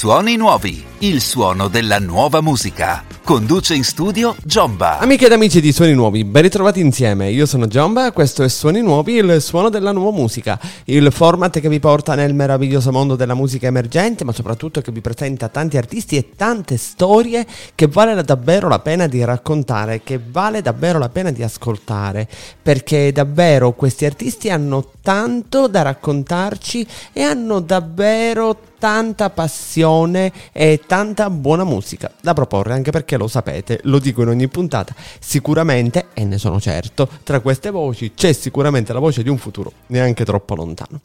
[0.00, 3.04] Suoni nuovi, il suono della nuova musica.
[3.30, 4.98] Conduce in studio Giomba.
[4.98, 7.30] Amiche ed amici di Suoni Nuovi, ben ritrovati insieme.
[7.30, 10.58] Io sono Giomba, questo è Suoni Nuovi, il suono della nuova musica.
[10.86, 15.00] Il format che vi porta nel meraviglioso mondo della musica emergente, ma soprattutto che vi
[15.00, 17.46] presenta tanti artisti e tante storie
[17.76, 22.26] che vale davvero la pena di raccontare, che vale davvero la pena di ascoltare.
[22.60, 31.28] Perché davvero questi artisti hanno tanto da raccontarci e hanno davvero tanta passione e tanta
[31.28, 36.24] buona musica da proporre, anche perché lo sapete, lo dico in ogni puntata, sicuramente, e
[36.24, 40.54] ne sono certo, tra queste voci c'è sicuramente la voce di un futuro neanche troppo
[40.54, 41.00] lontano.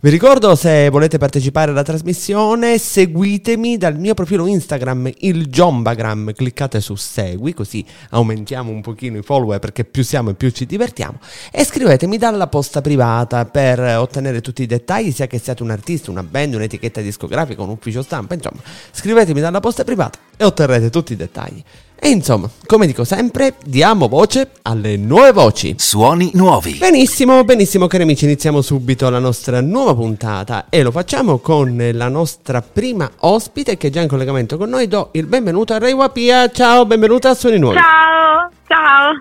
[0.00, 6.80] Vi ricordo se volete partecipare alla trasmissione, seguitemi dal mio profilo Instagram, il Jombagram, cliccate
[6.80, 11.20] su segui, così aumentiamo un pochino i follower perché più siamo e più ci divertiamo,
[11.52, 16.10] e scrivetemi dalla posta privata per ottenere tutti i dettagli, sia che siate un artista,
[16.10, 20.88] una band, un'etichetta di discografica, un ufficio stampa, insomma, scrivetemi dalla posta privata e otterrete
[20.88, 21.62] tutti i dettagli.
[22.02, 25.74] E insomma, come dico sempre, diamo voce alle nuove voci.
[25.76, 26.76] Suoni nuovi.
[26.78, 32.08] Benissimo, benissimo cari amici, iniziamo subito la nostra nuova puntata e lo facciamo con la
[32.08, 34.88] nostra prima ospite che è già in collegamento con noi.
[34.88, 36.50] Do il benvenuto a Ray Wapia.
[36.50, 37.76] Ciao, benvenuta a Suoni Nuovi.
[37.76, 39.12] Ciao, ciao.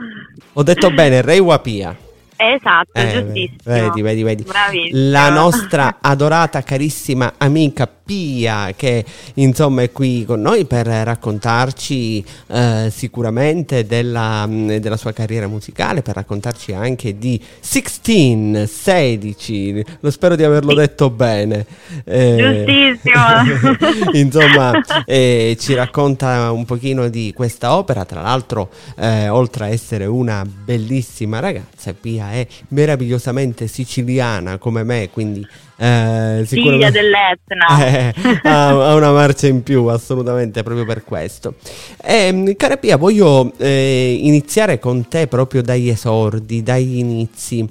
[0.54, 2.08] Ho detto bene, Ray Wapia.
[2.42, 3.58] Esatto, Eh, giustissimo.
[3.66, 4.44] Vedi, vedi, vedi.
[4.44, 5.10] Bravissimo.
[5.12, 9.04] La nostra adorata, carissima amica Pia, che
[9.36, 16.02] insomma è qui con noi per raccontarci eh, sicuramente della, mh, della sua carriera musicale,
[16.02, 20.78] per raccontarci anche di 16, 16, lo spero di averlo Sì.
[20.78, 21.66] detto bene.
[22.06, 24.12] Eh, Giustissimo.
[24.18, 24.72] insomma,
[25.06, 28.06] eh, ci racconta un pochino di questa opera.
[28.06, 35.10] Tra l'altro, eh, oltre a essere una bellissima ragazza, Pia è meravigliosamente siciliana come me,
[35.12, 35.46] quindi
[35.82, 37.86] eh, Figlia sicuramente dell'Etna.
[38.44, 41.56] eh, ha, una marcia in più, assolutamente, proprio per questo.
[42.04, 47.68] Ehm, cara Pia, voglio eh, iniziare con te proprio dagli esordi, dagli inizi.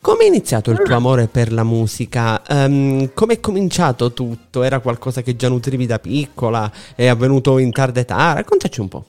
[0.00, 2.42] Come è iniziato il tuo amore per la musica?
[2.44, 4.64] Ehm, Come è cominciato tutto?
[4.64, 6.70] Era qualcosa che già nutrivi da piccola?
[6.96, 8.32] È avvenuto in tarda età?
[8.32, 9.04] Raccontaci un po'.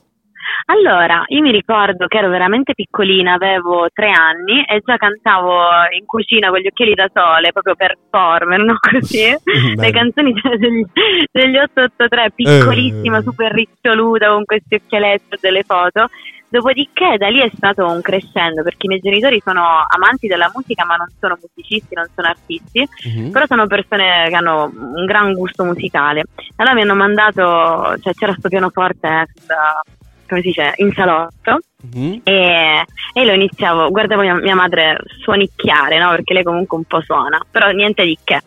[0.66, 5.58] Allora, io mi ricordo che ero veramente piccolina, avevo tre anni e già cantavo
[5.98, 8.76] in cucina con gli occhiali da sole, proprio performer, no?
[8.80, 9.34] Così.
[9.76, 10.82] Le canzoni degli,
[11.30, 13.22] degli 883, piccolissima, Eh.
[13.22, 16.08] super riccioluta con questi occhialetti delle foto.
[16.48, 20.84] Dopodiché da lì è stato un crescendo perché i miei genitori sono amanti della musica
[20.84, 23.32] ma non sono musicisti, non sono artisti, Mhm.
[23.32, 26.22] però sono persone che hanno un gran gusto musicale.
[26.56, 29.82] Allora mi hanno mandato, cioè c'era sto pianoforte da-
[30.28, 32.20] come si dice, in salotto Mhm.
[32.24, 36.08] e, e lo iniziavo, guardavo mia, mia madre suonicchiare, no?
[36.10, 38.40] Perché lei comunque un po' suona, però niente di che.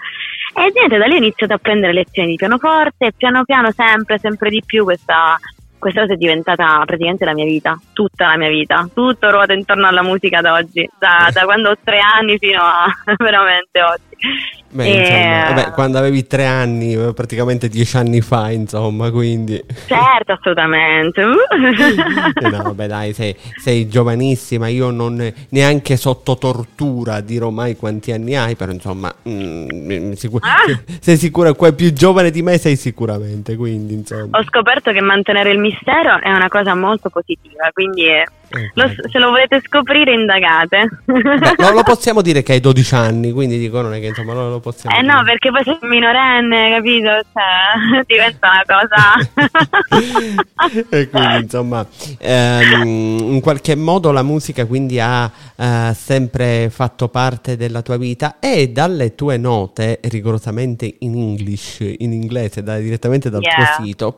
[0.55, 4.17] E niente, da lì ho iniziato a prendere lezioni di pianoforte e piano piano sempre,
[4.17, 5.38] sempre di più questa,
[5.77, 9.85] questa cosa è diventata praticamente la mia vita, tutta la mia vita, tutto ruota intorno
[9.85, 14.15] alla musica ad oggi, da, da quando ho tre anni fino a veramente oggi.
[14.69, 19.63] Beh, E- insomma, vabbè, quando avevi tre anni, eh, praticamente dieci anni fa, insomma, quindi...
[19.85, 21.22] Certo, assolutamente.
[21.22, 24.67] Eh no, vabbè, dai, sei, sei giovanissima.
[24.67, 30.79] Io non neanche sotto tortura dirò mai quanti anni hai, però insomma, mm, sicur- Ah.
[31.00, 34.38] sei sicura, più giovane di me sei sicuramente, quindi insomma.
[34.39, 38.25] Ho scoperto che mantenere il mistero è una cosa molto positiva, quindi eh,
[38.74, 40.90] lo- se lo volete scoprire indagate.
[41.06, 41.22] Beh,
[41.58, 44.50] no, lo possiamo dire che hai 12 anni, quindi dico non è che insomma lo,
[44.50, 45.13] lo possiamo Eh dire.
[45.13, 47.09] no, perché poi sei minorenne, capito?
[47.34, 49.86] Cioè, diventa una cosa...
[50.90, 51.86] e quindi insomma
[52.19, 58.38] ehm, in qualche modo la musica quindi ha eh, sempre fatto parte della tua vita
[58.40, 63.75] e dalle tue note rigorosamente in English in inglese da- direttamente dal Yeah.
[63.75, 64.18] tuo sito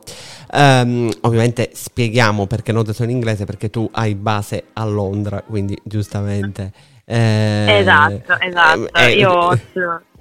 [0.52, 5.76] ehm, ovviamente spieghiamo perché note sono in inglese perché tu hai base a Londra quindi
[5.82, 6.72] giustamente
[7.12, 8.94] eh, esatto, esatto.
[8.94, 9.58] eh, Io ho,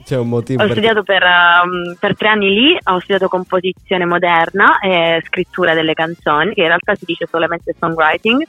[0.04, 4.06] c'è un motivo ho per- studiato per, um, per tre anni lì, ho studiato composizione
[4.06, 8.44] moderna e scrittura delle canzoni, che in realtà si dice solamente songwriting.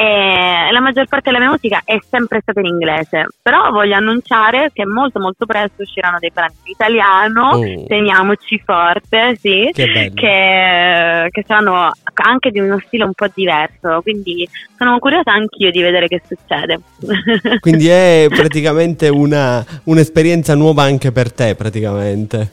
[0.00, 4.70] E la maggior parte della mia musica è sempre stata in inglese, però voglio annunciare
[4.72, 7.86] che molto molto presto usciranno dei brani in italiano, Oh.
[7.86, 14.48] teniamoci forte, sì, Che che, che saranno anche di uno stile un po' diverso, quindi
[14.78, 16.80] sono curiosa anch'io di vedere che succede.
[17.60, 22.52] Quindi è praticamente una, un'esperienza nuova anche per te, praticamente.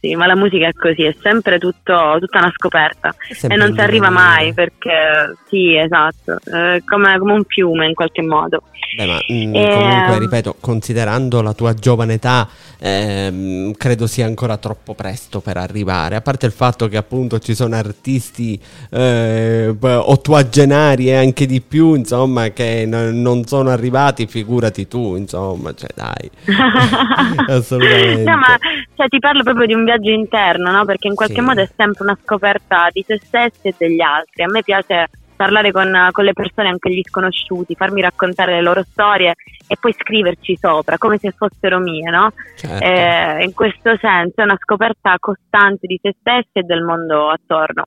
[0.00, 3.14] Sì, ma la musica è così, è sempre tutto, tutta una scoperta
[3.48, 8.22] e non si arriva mai perché sì, esatto, è come, come un fiume in qualche
[8.22, 8.62] modo.
[8.96, 9.70] Beh, ma mh, e...
[9.72, 12.48] comunque, ripeto, considerando la tua giovane età,
[12.78, 16.16] ehm, credo sia ancora troppo presto per arrivare.
[16.16, 18.60] A parte il fatto che appunto ci sono artisti
[18.90, 25.74] eh, ottuagenari e anche di più, insomma, che n- non sono arrivati, figurati tu, insomma,
[25.74, 26.30] cioè dai.
[27.48, 28.30] Assolutamente.
[28.30, 28.56] No, ma
[28.96, 30.84] cioè, ti parlo proprio di un viaggio interno, no?
[30.84, 31.40] Perché in qualche sì.
[31.40, 34.42] modo è sempre una scoperta di se stessi e degli altri.
[34.42, 38.82] A me piace parlare con, con, le persone, anche gli sconosciuti, farmi raccontare le loro
[38.84, 39.34] storie
[39.66, 42.32] e poi scriverci sopra come se fossero mie, no?
[42.56, 42.84] Certo.
[42.84, 47.84] Eh, in questo senso è una scoperta costante di se stessi e del mondo attorno.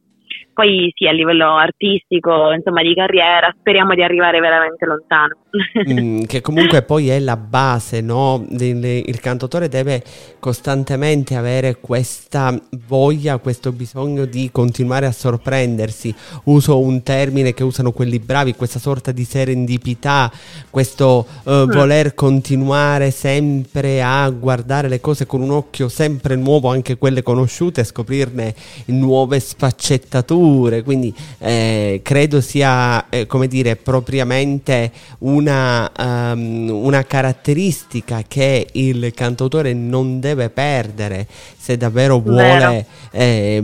[0.57, 5.35] Poi sì, a livello artistico, insomma, di carriera, speriamo di arrivare veramente lontano.
[5.87, 8.43] mm, che comunque poi è la base, no?
[8.49, 10.01] Il, il cantautore deve
[10.39, 16.11] costantemente avere questa voglia, questo bisogno di continuare a sorprendersi.
[16.45, 20.31] Uso un termine che usano quelli bravi, questa sorta di serendipità,
[20.71, 21.71] questo uh, mm.
[21.71, 27.83] voler continuare sempre a guardare le cose con un occhio sempre nuovo, anche quelle conosciute,
[27.83, 28.55] scoprirne
[28.87, 38.23] nuove sfaccettature culture, quindi eh, credo sia, eh, come dire, propriamente una, um, una caratteristica
[38.27, 41.27] che il cantautore non deve perdere
[41.57, 43.61] se davvero vuole, eh,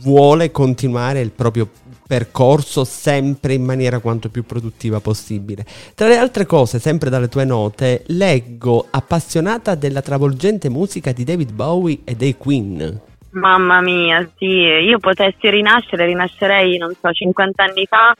[0.00, 1.68] vuole continuare il proprio
[2.06, 5.64] percorso sempre in maniera quanto più produttiva possibile.
[5.94, 11.52] Tra le altre cose, sempre dalle tue note, leggo appassionata della travolgente musica di David
[11.52, 13.00] Bowie e dei Queen.
[13.32, 18.14] Mamma mia, sì, io potessi rinascere, rinascerei, non so, 50 anni fa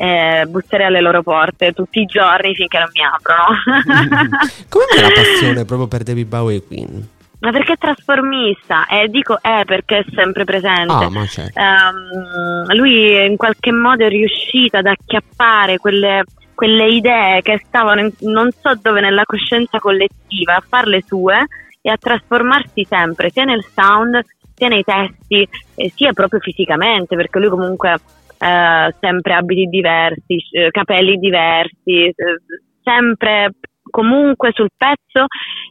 [0.00, 3.58] e busserei alle loro porte tutti i giorni finché non mi aprono.
[4.68, 7.08] Come mai la passione proprio per David Bowie e Queen?
[7.40, 10.92] Ma perché è trasformista e eh, dico è eh, perché è sempre presente.
[10.92, 11.60] Ah, ma certo.
[11.60, 16.24] um, lui in qualche modo è riuscito ad acchiappare quelle,
[16.54, 21.46] quelle idee che stavano in, non so dove nella coscienza collettiva, a farle sue
[21.80, 24.20] e a trasformarsi sempre sia nel sound
[24.58, 27.94] sia nei testi eh, sia proprio fisicamente perché lui comunque
[28.38, 32.14] eh, sempre abiti diversi, eh, capelli diversi, eh,
[32.82, 33.52] sempre
[33.88, 35.26] comunque sul pezzo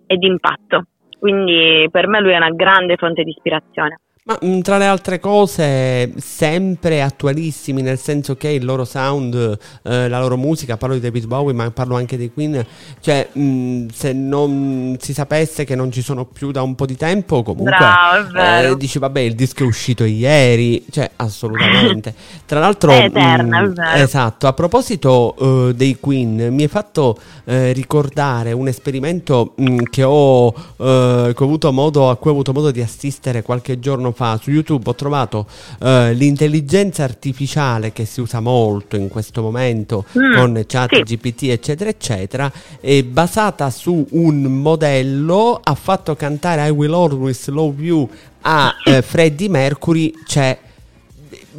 [0.06, 0.86] e d'impatto.
[1.20, 4.00] Quindi per me lui è una grande fonte di ispirazione.
[4.28, 9.58] Ma mh, mm, tra le altre cose, sempre attualissimi, nel senso che il loro sound,
[9.84, 12.62] eh, la loro musica, parlo di David Bowie, ma parlo anche dei Queen,
[13.00, 16.86] cioè mh, mm, se non si sapesse che non ci sono più da un po'
[16.86, 22.14] di tempo, comunque Bravo, eh, dici vabbè il disco è uscito ieri, cioè assolutamente.
[22.46, 27.18] Tra l'altro, è eterna, mh, è esatto, a proposito uh, dei Queen, mi hai fatto
[27.46, 29.54] uh, ricordare un esperimento
[29.90, 34.16] che ho, che ho avuto modo, a cui ho avuto modo di assistere qualche giorno
[34.17, 35.46] fa fa su YouTube ho trovato
[35.80, 41.04] uh, l'intelligenza artificiale che si usa molto in questo momento mm, con chat sì.
[41.04, 47.84] GPT eccetera eccetera è basata su un modello ha fatto cantare I Will Always Love
[47.84, 48.10] You
[48.42, 50.58] a uh, Freddie Mercury c'è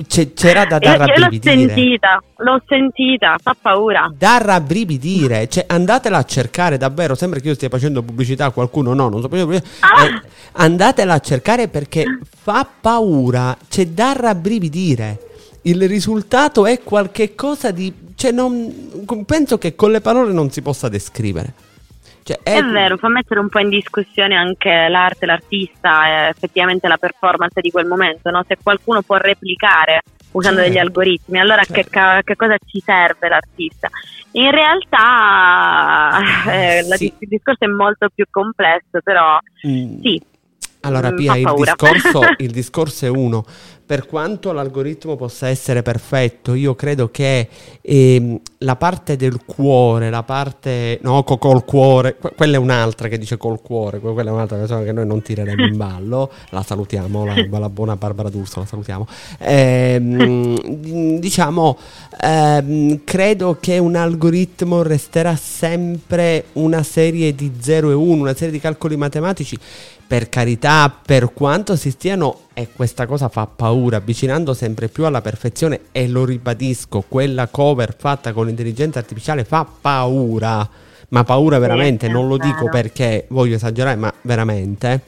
[0.06, 1.55] c'era da dar rabbrividire.
[1.55, 4.12] L'ho sentita, l'ho sentita, fa paura.
[4.17, 8.95] Da rabbrividire, cioè andatela a cercare davvero, sembra che io stia facendo pubblicità a qualcuno,
[8.95, 9.39] no, non so più.
[9.39, 10.05] Ah.
[10.05, 10.23] Eh,
[10.53, 15.21] andatela a cercare perché fa paura, c'è da rabbrividire.
[15.62, 17.35] Il risultato è qualche
[17.73, 17.93] di...
[18.15, 21.53] Cioè non, penso che con le parole non si possa descrivere.
[22.29, 22.59] Cioè, è...
[22.59, 22.63] è...
[22.63, 27.70] vero, fa mettere un po' in discussione anche l'arte, l'artista e effettivamente la performance di
[27.70, 28.44] quel momento, no?
[28.47, 30.73] se qualcuno può replicare usando certo.
[30.75, 31.91] degli algoritmi, allora certo.
[31.91, 33.89] che, che, cosa ci serve l'artista?
[34.32, 36.19] In realtà
[36.53, 37.15] eh, sì.
[37.19, 40.01] il discorso è molto più complesso, però mm.
[40.03, 40.23] sì.
[40.81, 43.43] Allora, mm, Pia, il discorso, il discorso è uno,
[43.89, 47.49] per quanto l'algoritmo possa essere perfetto, io credo che
[47.81, 53.17] ehm, la parte del cuore, la parte no, col cuore, que- quella è un'altra che
[53.17, 57.25] dice col cuore, quella è un'altra persona che noi non tireremo in ballo, la salutiamo,
[57.25, 59.07] la, la buona Barbara D'Urso, la salutiamo.
[59.39, 61.79] Ehm, diciamo,
[62.21, 68.53] ehm, credo che un algoritmo resterà sempre una serie di 0 e 1, una serie
[68.53, 69.59] di calcoli matematici
[70.08, 75.20] per carità, per quanto si stiano, e questa cosa fa paura, avvicinando sempre più alla
[75.20, 80.67] perfezione, e lo ribadisco, quella cover fatta con l'intelligenza artificiale fa paura,
[81.10, 85.03] ma paura veramente, non lo dico perché voglio esagerare, ma veramente.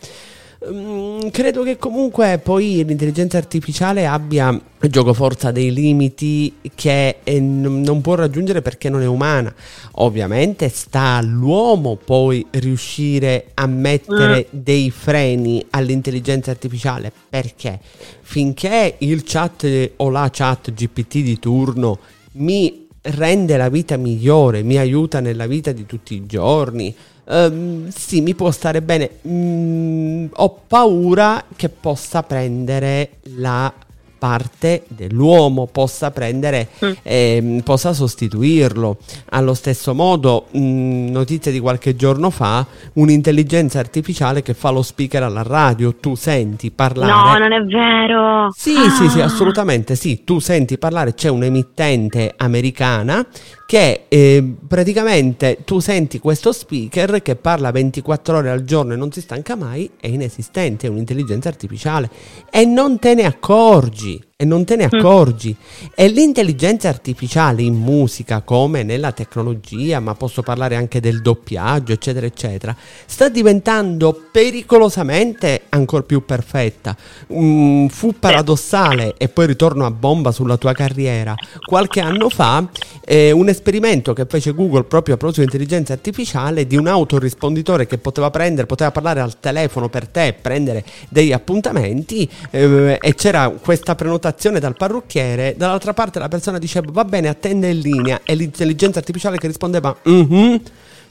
[0.69, 8.03] Mm, credo che comunque poi l'intelligenza artificiale abbia gioco forza dei limiti che eh, non
[8.03, 9.55] può raggiungere perché non è umana.
[9.93, 14.61] Ovviamente sta all'uomo poi riuscire a mettere mm.
[14.61, 17.81] dei freni all'intelligenza artificiale perché
[18.21, 21.99] finché il chat o la chat GPT di turno
[22.33, 26.95] mi rende la vita migliore, mi aiuta nella vita di tutti i giorni,
[27.31, 29.19] Um, sì, mi può stare bene.
[29.27, 33.73] Mm, ho paura che possa prendere la
[34.21, 36.91] parte dell'uomo possa prendere, mm.
[37.03, 38.99] eh, possa sostituirlo.
[39.31, 44.83] Allo stesso modo, mh, mm, notizia di qualche giorno fa, un'intelligenza artificiale che fa lo
[44.83, 47.39] speaker alla radio, tu senti parlare.
[47.41, 48.49] No, non è vero.
[48.55, 48.91] Sì, ah.
[48.91, 53.27] sì, sì, assolutamente sì, tu senti parlare, c'è un'emittente americana
[53.71, 59.13] che eh, praticamente tu senti questo speaker che parla 24 ore al giorno e non
[59.13, 62.11] si stanca mai, è inesistente, è un'intelligenza artificiale.
[62.51, 64.99] E non te ne accorgi e non te ne mm.
[64.99, 65.55] accorgi.
[65.95, 72.25] E l'intelligenza artificiale in musica, come nella tecnologia, ma posso parlare anche del doppiaggio, eccetera,
[72.25, 76.97] eccetera, sta diventando pericolosamente ancora più perfetta.
[77.35, 81.35] Mm, fu paradossale, e poi ritorno a bomba sulla tua carriera.
[81.63, 82.67] Qualche anno fa,
[83.05, 87.87] eh, un esperimento che fece Google proprio a proposito di intelligenza artificiale di un autorisponditore
[87.87, 93.51] che poteva prendere, poteva parlare al telefono per te, prendere degli appuntamenti, eh, e c'era
[93.51, 98.21] questa prenotazione prenotazione dal parrucchiere, dall'altra parte la persona diceva va bene, attende in linea
[98.25, 100.57] e l'intelligenza artificiale che rispondeva mm-hmm.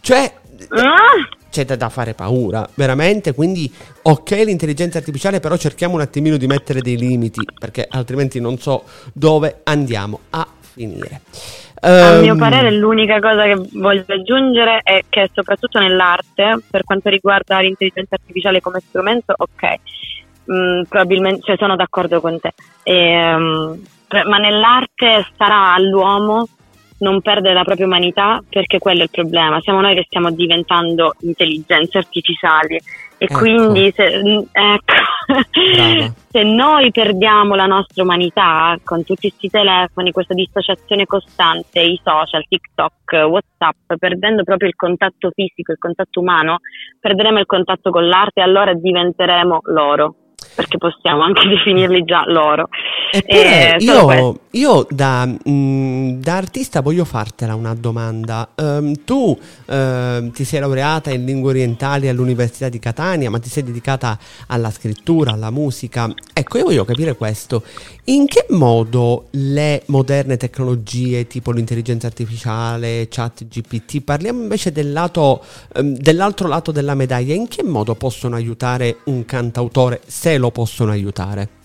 [0.02, 0.34] cioè
[0.70, 1.28] ah!
[1.50, 3.72] c'è da fare paura, veramente, quindi
[4.04, 8.84] ok l'intelligenza artificiale, però cerchiamo un attimino di mettere dei limiti, perché altrimenti non so
[9.14, 11.22] dove andiamo a finire.
[11.82, 17.10] A mio ehm, parere l'unica cosa che voglio aggiungere è che soprattutto nell'arte, per quanto
[17.10, 19.80] riguarda l'intelligenza artificiale come strumento, ok,
[20.50, 22.54] mh, mm, probabilmente cioè, sono d'accordo con te.
[22.84, 23.80] E, um,
[24.26, 26.48] ma nell'arte sarà all'uomo
[27.00, 29.62] non perdere la propria umanità perché quello è il problema.
[29.62, 33.38] Siamo noi che stiamo diventando intelligenze artificiali e ecco.
[33.38, 34.94] quindi se, mm, ecco,
[36.30, 42.46] se, noi perdiamo la nostra umanità con tutti questi telefoni, questa dissociazione costante, i social,
[42.48, 46.60] TikTok, Whatsapp, perdendo proprio il contatto fisico, il contatto umano,
[47.00, 50.16] perderemo il contatto con l'arte e allora diventeremo loro
[50.56, 52.70] perché possiamo anche definirli già loro.
[53.12, 58.50] Eppure eh, io, io da, mh, mm, da, artista voglio fartela una domanda.
[58.56, 63.64] Um, tu uh, ti sei laureata in lingue orientali all'Università di Catania, ma ti sei
[63.64, 66.12] dedicata alla scrittura, alla musica.
[66.34, 67.64] Ecco, io voglio capire questo.
[68.06, 75.44] In che modo le moderne tecnologie, tipo l'intelligenza artificiale, chat GPT, parliamo invece del lato,
[75.76, 80.90] um, dell'altro lato della medaglia, in che modo possono aiutare un cantautore, se lo possono
[80.90, 81.59] aiutare?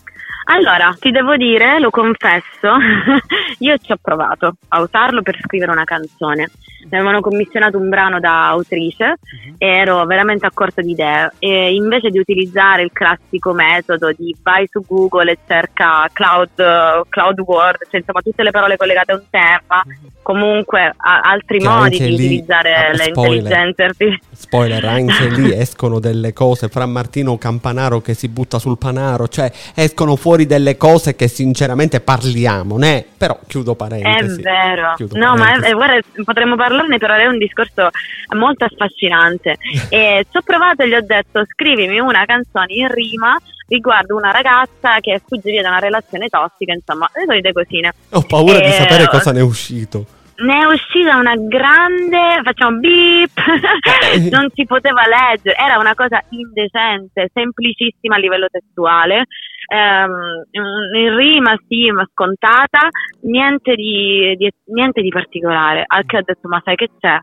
[0.44, 2.76] Allora, ti devo dire, lo confesso,
[3.58, 6.50] io ci ho provato a usarlo per scrivere una canzone.
[6.84, 9.54] Mi avevano commissionato un brano da autrice uh-huh.
[9.56, 14.36] e ero veramente a corto di idee e invece di utilizzare il classico metodo di
[14.42, 19.14] vai su Google e cerca cloud, cloud word, cioè insomma tutte le parole collegate a
[19.14, 20.10] un tema, uh-huh.
[20.20, 24.22] comunque a, altri che modi di lì, utilizzare le intelligenze artificiali.
[24.32, 29.50] Spoiler, anche lì escono delle cose, Fra Martino Campanaro che si butta sul panaro, cioè
[29.74, 33.04] escono fuori fuori delle cose che sinceramente parliamo, né?
[33.16, 34.40] Però chiudo parentesi.
[34.40, 34.94] È vero.
[34.96, 35.60] Chiudo no, parentesi.
[35.60, 37.90] ma è, guarda, potremmo parlarne, però è un discorso
[38.36, 39.56] molto affascinante.
[39.88, 44.30] e ci ho provato e gli ho detto scrivimi una canzone in rima riguardo una
[44.30, 47.94] ragazza che fugge via da una relazione tossica, insomma, le solite cosine.
[48.10, 48.66] Ho paura e...
[48.66, 54.28] di sapere cosa ne è uscito ne è uscita una grande, facciamo beep, eh.
[54.32, 59.26] non si poteva leggere, era una cosa indecente, semplicissima a livello testuale,
[59.72, 62.88] ehm, in rima sì, ma scontata,
[63.22, 67.18] niente di, di, niente di particolare, al che ho detto ma sai che c'è?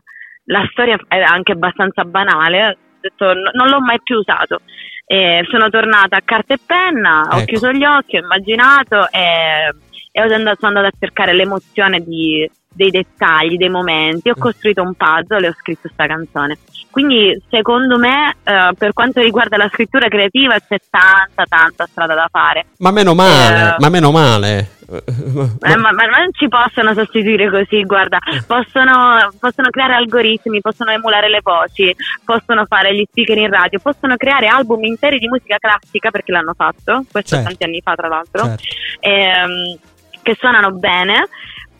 [0.46, 4.60] La storia è anche abbastanza banale, ho detto no, non l'ho mai più usato.
[5.04, 7.36] E sono tornata a carta e penna, ecco.
[7.36, 9.70] ho chiuso gli occhi, ho immaginato e,
[10.10, 14.40] e ho andato, sono andata a cercare l'emozione di, dei dettagli, dei momenti, ho mm.
[14.40, 16.58] costruito un puzzle e ho scritto questa canzone.
[16.90, 22.28] Quindi secondo me eh, per quanto riguarda la scrittura creativa c'è tanta tanta strada da
[22.30, 22.66] fare.
[22.78, 24.80] Ma meno male, eh, ma meno male.
[24.92, 31.30] Ma, ma, ma, non ci possono sostituire così, guarda, possono, possono, creare algoritmi, possono emulare
[31.30, 31.94] le voci,
[32.26, 36.52] possono fare gli speaker in radio, possono creare album interi di musica classica perché l'hanno
[36.54, 37.48] fatto, questo certo.
[37.48, 38.62] tanti anni fa tra l'altro, certo.
[39.00, 39.78] ehm,
[40.22, 41.26] che suonano bene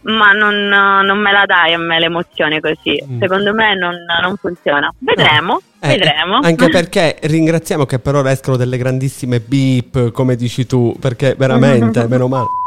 [0.02, 3.02] ma non, non, me la dai a me l'emozione così.
[3.04, 3.20] Mm.
[3.20, 4.92] Secondo me non, non funziona.
[4.98, 6.40] Vedremo, eh, vedremo.
[6.42, 12.06] Anche perché ringraziamo che per ora escono delle grandissime beep, come dici tu, perché veramente,
[12.06, 12.61] meno male.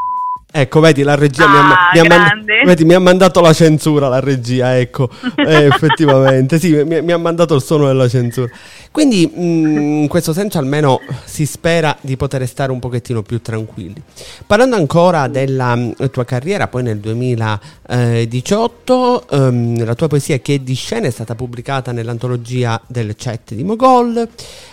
[0.57, 3.51] Ecco, vedi, la regia ah, mi, ha, mi, ha mand- vedi, mi, ha, mandato la
[3.51, 8.49] censura, la regia, ecco, eh, effettivamente, sì, mi, mi, ha mandato il suono della censura.
[8.89, 13.41] Quindi, mh, mm, in questo senso, almeno si spera di poter stare un pochettino più
[13.41, 14.01] tranquilli.
[14.47, 20.53] Parlando ancora della mm, tua carriera, poi nel 2018, um, ehm, la tua poesia Che
[20.53, 24.25] è di scena è stata pubblicata nell'antologia del chat di Mogol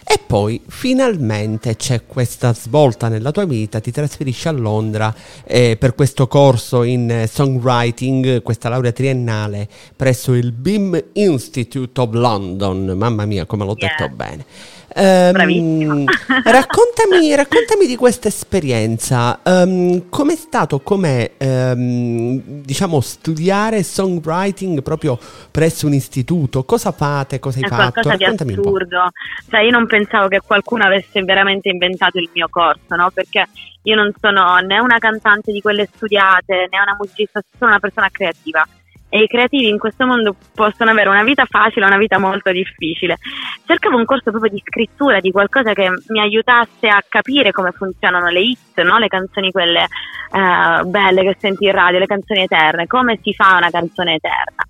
[0.05, 5.95] e poi finalmente c'è questa svolta nella tua vita, ti trasferisci a Londra eh, per
[5.95, 12.95] questo corso in eh, songwriting, questa laurea triennale presso il BIM Institute of London.
[12.97, 13.95] Mamma mia, come l'ho yeah.
[13.97, 14.45] detto bene.
[14.95, 16.05] Um,
[16.45, 19.41] raccontami, raccontami, di questa esperienza.
[19.45, 25.19] Um, com'è stato, com'è, um, diciamo, studiare songwriting proprio
[25.51, 26.65] presso un istituto?
[26.65, 27.39] Cosa fate?
[27.39, 27.91] Cosa hai È fatto?
[27.93, 29.11] qualcosa raccontami di assurdo.
[29.49, 33.11] Cioè, io non pensavo che qualcuno avesse veramente inventato il mio corso, no?
[33.13, 33.47] Perché
[33.83, 38.09] io non sono né una cantante di quelle studiate, né una musicista, sono una persona
[38.11, 38.67] creativa
[39.15, 42.51] e i creativi in questo mondo possono avere una vita facile o una vita molto
[42.51, 43.19] difficile.
[43.67, 48.29] Cercavo un corso proprio di scrittura, di qualcosa che mi aiutasse a capire come funzionano
[48.29, 48.97] le hit, no?
[48.97, 49.87] le canzoni quelle
[50.31, 54.67] uh, belle che senti in radio, le canzoni eterne, come si fa una canzone eterna.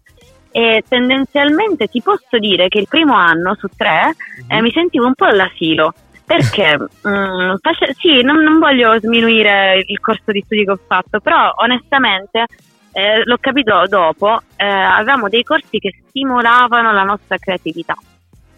[0.51, 4.13] E tendenzialmente ti posso dire che il primo anno su tre
[4.49, 5.95] eh, mi sentivo un po' all'asilo
[6.25, 11.21] perché um, face- sì, non, non, voglio sminuire il corso di studi che ho fatto,
[11.21, 12.47] però onestamente
[12.93, 17.97] eh, l'ho capito dopo, eh, avevamo dei corsi che stimolavano la nostra creatività.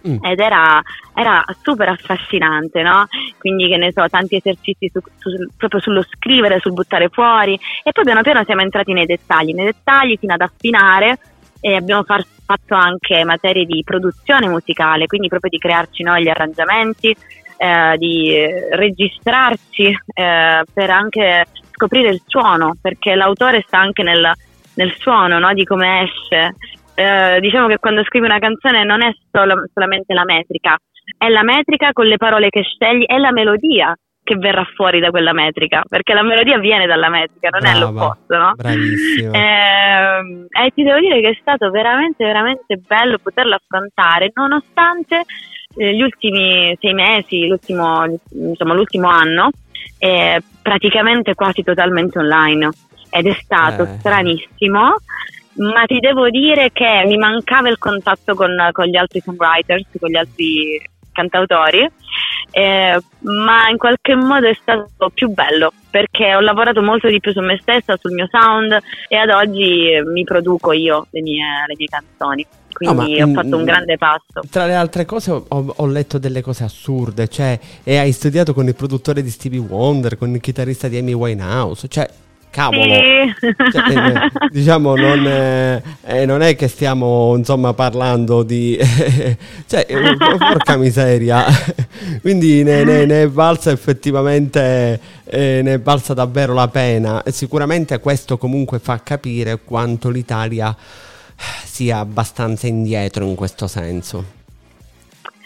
[0.06, 0.22] Mm.
[0.22, 0.82] Ed era,
[1.14, 3.06] era, super affascinante, no?
[3.38, 7.90] Quindi, che ne so, tanti esercizi su, su, proprio sullo scrivere, sul buttare fuori, e
[7.90, 11.18] poi piano piano siamo entrati nei dettagli, nei dettagli fino ad affinare
[11.60, 16.28] e abbiamo far, fatto anche materie di produzione musicale, quindi proprio di crearci noi gli
[16.28, 17.16] arrangiamenti,
[17.56, 18.34] eh, di
[18.72, 24.32] registrarci eh, per anche scoprire il suono, perché l'autore sta anche nel,
[24.74, 25.52] nel suono, no?
[25.52, 26.54] di come esce.
[26.94, 30.76] Eh, diciamo che quando scrivi una canzone non è solo, solamente la metrica,
[31.18, 35.10] è la metrica con le parole che scegli, è la melodia che verrà fuori da
[35.10, 38.54] quella metrica, perché la melodia viene dalla metrica, non Brava, è l'opposto, no?
[39.34, 45.24] Eh, e ti devo dire che è stato veramente, veramente bello poterlo affrontare, nonostante
[45.76, 49.50] eh, gli ultimi sei mesi, l'ultimo, insomma, l'ultimo anno,
[49.98, 52.70] eh, praticamente quasi totalmente online
[53.10, 53.98] ed è stato eh.
[53.98, 54.96] stranissimo
[55.56, 60.08] ma ti devo dire che mi mancava il contatto con, con gli altri songwriters, con
[60.08, 60.80] gli altri
[61.12, 61.88] cantautori,
[62.50, 67.32] eh, ma in qualche modo è stato più bello perché ho lavorato molto di più
[67.32, 68.76] su me stessa, sul mio sound
[69.08, 73.56] e ad oggi mi produco io le mie, le mie canzoni quindi oh, ho fatto
[73.56, 74.40] un mm, grande passo.
[74.50, 78.66] Tra le altre cose ho, ho, letto delle cose assurde, cioè e hai studiato con
[78.66, 82.08] il produttore di Stevie Wonder, con il chitarrista di Amy Winehouse, cioè
[82.54, 83.54] cavolo, sì.
[83.72, 88.78] cioè, eh, eh diciamo non, eh, eh, non, è che stiamo insomma parlando di,
[89.66, 91.44] cioè eh, porca miseria,
[92.22, 95.00] quindi ne, ne, ne, è valsa effettivamente,
[95.32, 100.76] ne è valsa davvero la pena e sicuramente questo comunque fa capire quanto l'Italia
[101.36, 104.42] sia abbastanza indietro in questo senso?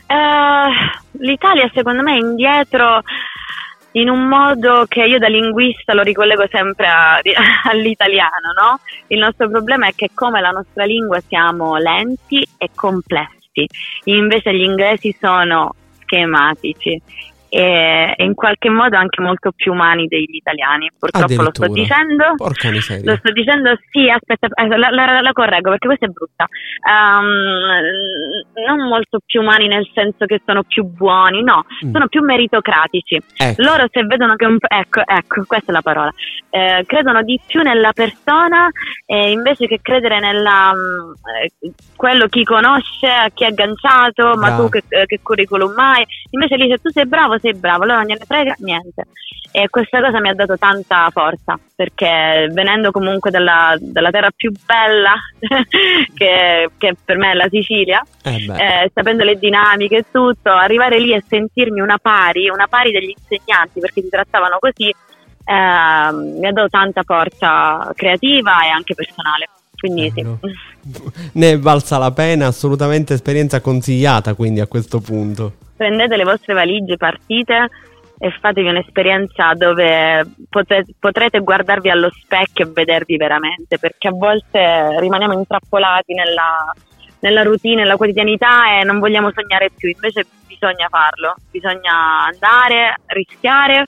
[0.07, 3.03] Uh, L'Italia secondo me è indietro
[3.92, 7.20] in un modo che io da linguista lo ricollego sempre a,
[7.64, 8.81] all'italiano, no?
[9.09, 13.66] Il nostro problema è che come la nostra lingua siamo lenti e complessi,
[14.05, 17.01] invece gli inglesi sono schematici
[17.48, 20.90] e in qualche modo anche molto più umani degli italiani.
[20.98, 22.34] Purtroppo lo sto dicendo.
[22.37, 23.11] Porca miseria.
[23.11, 26.46] Lo sto dicendo, sì, aspetta, eh, la, la, la correggo perché questa è brutta.
[26.88, 31.92] Um, non molto più umani nel senso che sono più buoni, no, mm.
[31.92, 33.20] sono più meritocratici.
[33.37, 33.62] Ecco.
[33.62, 36.12] Loro se vedono che un ecco, ecco, questa è la parola.
[36.50, 38.68] Eh, credono di più nella persona
[39.06, 41.14] eh, invece che credere nella um,
[41.96, 46.04] quello chi conosce, a chi è agganciato, ma tu che, che curriculum hai.
[46.30, 49.07] Invece lì se tu sei bravo sei bravo, allora non gliene frega niente.
[49.51, 54.53] E questa cosa mi ha dato tanta forza, perché venendo comunque dalla, dalla terra più
[54.64, 55.14] bella,
[56.14, 61.01] che, che, per me è la Sicilia, eh eh, sapendo le dinamiche e tutto, arrivare
[61.01, 66.46] lì e sentirmi una pari, una pari degli insegnanti, perché si trattavano così, eh, mi
[66.46, 69.48] ha dato tanta forza creativa e anche personale.
[69.79, 70.27] Quindi sì.
[71.33, 76.52] Ne è valsa la pena, assolutamente esperienza consigliata quindi a questo punto prendete le vostre
[76.52, 77.68] valigie, partite
[78.18, 84.98] e fatevi un'esperienza dove potrete, potrete guardarvi allo specchio e vedervi veramente, perché a volte
[84.98, 86.74] rimaniamo intrappolati nella,
[87.20, 93.86] nella routine, nella quotidianità e non vogliamo sognare più, invece bisogna farlo, bisogna andare, rischiare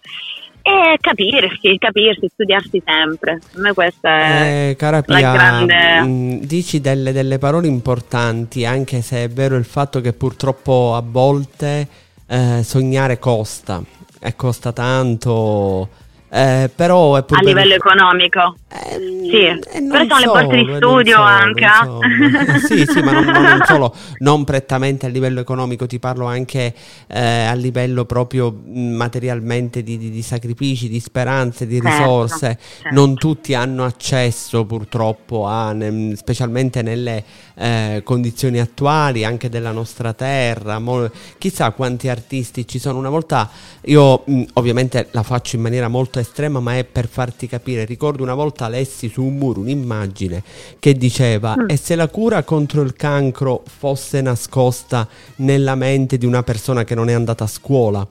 [0.71, 3.41] e capirsi, capirsi, studiarsi sempre.
[3.57, 6.01] A me questa è eh, cara Pia, la grande...
[6.01, 10.95] Mh, mm, dici delle, delle, parole importanti, anche se è vero il fatto che purtroppo
[10.95, 11.87] a volte
[12.27, 13.83] eh, sognare costa.
[14.21, 15.89] E costa tanto.
[16.31, 21.27] Eh, però è a livello economico eh, sì però sono le borse di studio solo,
[21.27, 21.65] anche.
[22.55, 26.73] eh, sì sì ma non, non, solo non prettamente a livello economico ti parlo anche
[27.09, 32.59] eh, a livello proprio materialmente di, di, di, sacrifici di speranze di certo, risorse.
[32.81, 32.95] certo.
[32.95, 40.13] non tutti hanno accesso purtroppo a ne, specialmente nelle eh, condizioni attuali anche della nostra
[40.13, 40.79] terra.
[40.79, 42.99] Mo, chissà quanti artisti ci sono.
[42.99, 43.51] Una volta
[43.83, 47.85] io mh, ovviamente la faccio in maniera molto estrema, ma è per farti capire.
[47.85, 50.42] Ricordo una volta lessi su un muro un'immagine
[50.79, 51.66] che diceva: mm.
[51.68, 56.94] E se la cura contro il cancro fosse nascosta nella mente di una persona che
[56.94, 58.07] non è andata a scuola?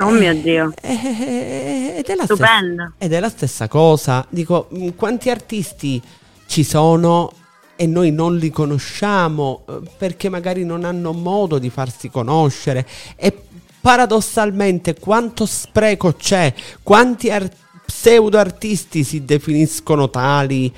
[0.00, 0.72] Oh mio Dio.
[0.80, 2.24] Eh, eh, eh, ed, è.
[2.24, 4.26] Stessa, ed è la stessa cosa.
[4.28, 6.02] Dico, mm, quanti artisti
[6.46, 7.32] ci sono
[7.76, 9.64] e noi non li conosciamo
[9.96, 12.84] perché magari non hanno modo di farsi conoscere
[13.14, 13.32] e
[13.80, 17.48] paradossalmente quanto spreco c'è, quanti ar-
[17.88, 20.70] pseudo artisti si definiscono tali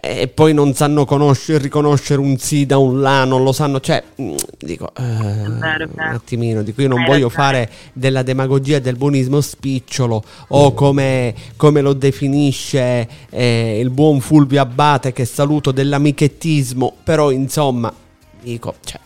[0.00, 4.02] e poi non sanno conoscere, riconoscere un sì da un là, non lo sanno, cioè,
[4.20, 9.40] mm, dico, eh, un attimino, dico, io non voglio fare della demagogia e del buonismo
[9.40, 17.30] spicciolo o come, come lo definisce eh, il buon Fulvio Abate che saluto dell'amichettismo, però
[17.30, 17.92] insomma,
[18.40, 19.00] dico, cioè,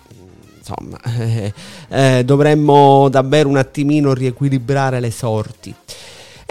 [0.58, 1.52] insomma, eh,
[2.18, 5.74] eh, dovremmo davvero un attimino riequilibrare le sorti.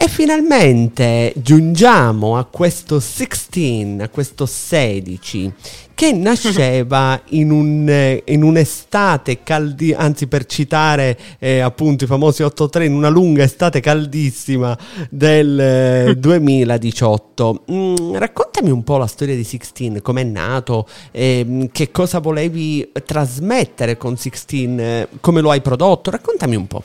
[0.01, 5.53] E finalmente giungiamo a questo 16, a questo 16,
[5.93, 12.83] che nasceva in, un, in un'estate caldi, anzi per citare eh, appunto i famosi 8-3,
[12.83, 14.77] in una lunga estate caldissima
[15.09, 17.63] del eh, 2018.
[17.69, 23.97] Mm, raccontami un po' la storia di 16, com'è nato, eh, che cosa volevi trasmettere
[23.97, 26.83] con 16, come lo hai prodotto, raccontami un po'.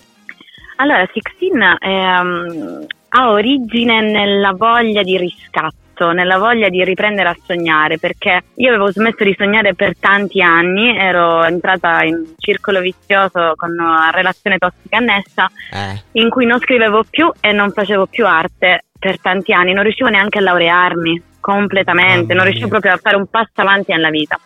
[0.78, 7.98] Allora, 16 um, ha origine nella voglia di riscatto, nella voglia di riprendere a sognare,
[7.98, 13.52] perché io avevo smesso di sognare per tanti anni, ero entrata in un circolo vizioso
[13.54, 16.02] con una relazione tossica annessa, eh.
[16.20, 20.08] in cui non scrivevo più e non facevo più arte per tanti anni, non riuscivo
[20.08, 24.36] neanche a laurearmi completamente, oh, non riuscivo proprio a fare un passo avanti nella vita.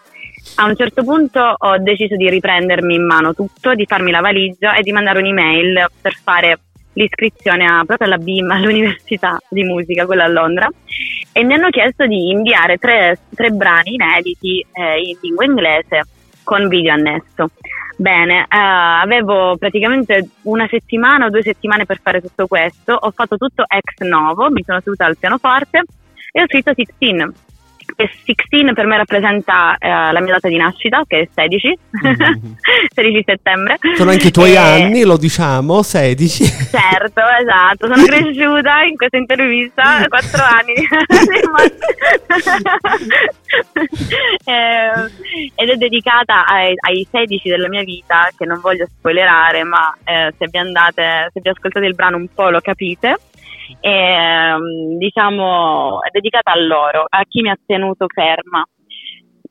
[0.57, 4.75] A un certo punto ho deciso di riprendermi in mano tutto, di farmi la valigia
[4.75, 6.59] e di mandare un'email per fare
[6.99, 10.69] l'iscrizione a, proprio alla BIM, all'Università di Musica, quella a Londra,
[11.33, 16.03] e mi hanno chiesto di inviare tre, tre brani inediti eh, in lingua inglese
[16.43, 17.51] con video annesso.
[17.97, 23.37] Bene, eh, avevo praticamente una settimana o due settimane per fare tutto questo, ho fatto
[23.37, 25.83] tutto ex novo, mi sono seduta al pianoforte
[26.33, 27.27] e ho scritto 16
[28.01, 32.53] e 16 per me rappresenta eh, la mia data di nascita, che è 16, mm-hmm.
[32.95, 33.79] 16 settembre.
[33.97, 34.57] Sono anche i tuoi e...
[34.57, 36.45] anni, lo diciamo, 16.
[36.45, 40.75] Certo, esatto, sono cresciuta in questa intervista, 4 anni.
[44.45, 44.93] eh,
[45.57, 50.33] ed è dedicata ai, ai, 16 della mia vita, che non voglio spoilerare, ma eh,
[50.39, 53.17] se vi andate, se vi ascoltate il brano un po' lo capite
[53.81, 58.67] e ehm, diciamo è dedicata a loro, a chi mi ha tenuto ferma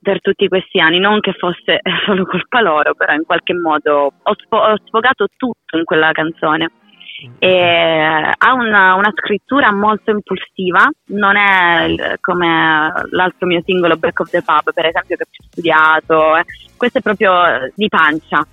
[0.07, 4.35] per tutti questi anni, non che fosse solo colpa loro, però in qualche modo ho,
[4.49, 6.71] ho sfogato tutto in quella canzone.
[7.39, 14.29] E ha una, una, scrittura molto impulsiva, non è come l'altro mio singolo Back of
[14.29, 16.45] the Pub, per esempio, che ho studiato, eh.
[16.77, 18.45] questo è proprio di pancia.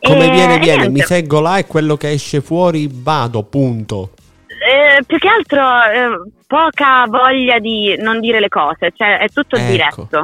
[0.00, 4.12] Come e, viene, viene, mi seggo là e quello che esce fuori vado, punto.
[4.58, 9.56] Eh, più che altro eh, poca voglia di non dire le cose, cioè è tutto
[9.56, 9.70] ecco.
[9.70, 10.22] diretto.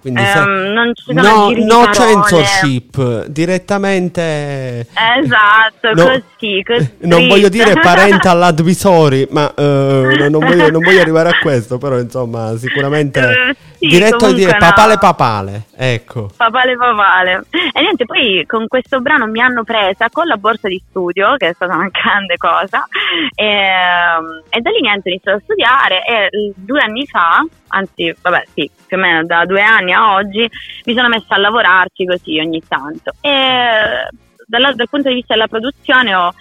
[0.00, 4.86] Quindi um, non ci sono no, no censorship, direttamente.
[4.94, 6.94] Esatto, no, così, così.
[7.00, 11.98] Non voglio dire parental advisory, ma uh, non, voglio, non, voglio, arrivare a questo, però
[11.98, 14.58] insomma sicuramente sì, diretto a dire no.
[14.58, 16.30] papale papale, ecco.
[16.36, 17.44] Papale papale.
[17.72, 21.48] E niente, poi con questo brano mi hanno presa con la borsa di studio, che
[21.48, 22.86] è stata una grande cosa,
[23.34, 28.14] e, ehm, e da lì niente, ho iniziato a studiare e due anni fa anzi,
[28.20, 30.48] vabbè, sì, più o meno da due anni a oggi,
[30.84, 33.12] mi sono messa a lavorarci così ogni tanto.
[33.20, 34.08] E
[34.46, 36.34] dal, dal punto di vista della produzione ho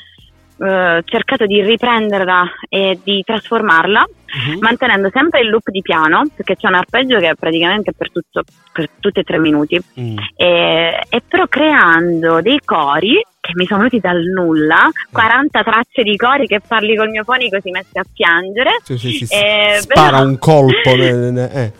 [0.62, 4.60] eh, cercato di riprenderla e di trasformarla, Mhm.
[4.60, 8.44] mantenendo sempre il loop di piano, perché c'è un arpeggio che è praticamente per, tutto,
[8.72, 10.18] per tutti e tre minuti, Mm.
[10.36, 16.16] e, e però creando dei cori che mi sono venuti dal nulla, 40 tracce di
[16.18, 18.80] cori che parli col mio fonico si mette a piangere.
[18.84, 19.34] Sì, sì, sì.
[19.34, 20.90] Eh, Spara però- un colpo.
[20.94, 21.72] eh.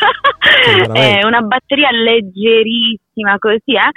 [0.92, 3.90] è una batteria leggerissima così, eh,